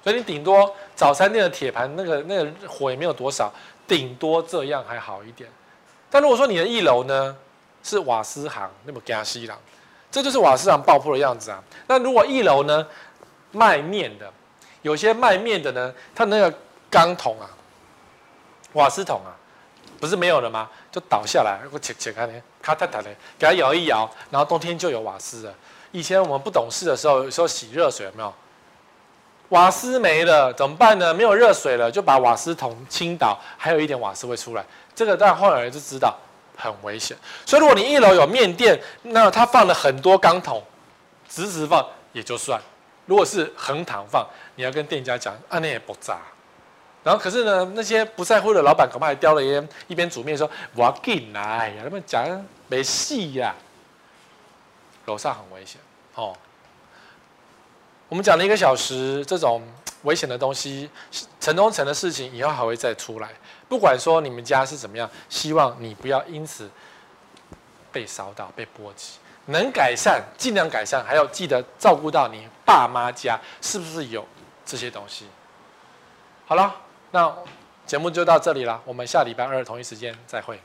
[0.05, 3.53] 所以你顶多早餐店的铁盘，那个那个火也没有多少，
[3.89, 5.51] 顶多这样还好一点。
[6.09, 7.37] 但如果说你的一楼呢
[7.83, 9.59] 是瓦斯行，那么加西郎，
[10.11, 11.63] 这就是瓦斯行爆破的样子啊。
[11.89, 12.87] 那如果一楼呢
[13.53, 14.33] 卖面的，
[14.83, 16.55] 有些卖面的呢，他那个
[16.89, 17.51] 钢桶啊，
[18.75, 19.35] 瓦斯桶啊，
[19.99, 20.68] 不是没有了吗？
[20.93, 25.55] 就倒下来，我切切开呢，咔嗒嗒的，给它摇一摇，然后冬天就有瓦斯了。
[25.93, 28.33] 以前我们不懂事的时候，有时候洗热水有没有？
[29.49, 31.12] 瓦斯没了怎么办呢？
[31.12, 34.64] 没有热水了，就把瓦斯桶倾倒，还有一点瓦斯会出来。
[34.95, 36.16] 这个但后来就知道
[36.57, 37.16] 很危险。
[37.45, 40.62] 所以如果你一楼有面店，那他放了很多钢桶，
[41.29, 42.61] 直直放也就算。
[43.07, 46.18] 如果是横躺放，你要跟店家讲，啊，那也不炸。
[47.03, 53.55] 然后可是呢，那些不在乎的老板恐怕还叼了烟，一边煮面说：“我要进来。”他们讲没戏呀，
[55.07, 55.80] 楼上很危险
[56.14, 56.36] 哦。
[58.09, 59.62] 我们讲了一个小时，这种
[60.03, 60.90] 危险的东西，
[61.40, 63.30] 城中城的事情，以后还会再出来。
[63.66, 66.68] 不管说你们家是怎么样，希望你不要因此
[67.90, 69.12] 被烧到、被波及。
[69.46, 74.26] 能改善尽量改善，还要记得照顾到你爸妈家是不是有
[74.66, 75.26] 这些东西。
[76.46, 76.74] 好了，
[77.11, 77.33] 那
[77.87, 80.61] 节目就到这里了，我们下礼拜二同一时间再会。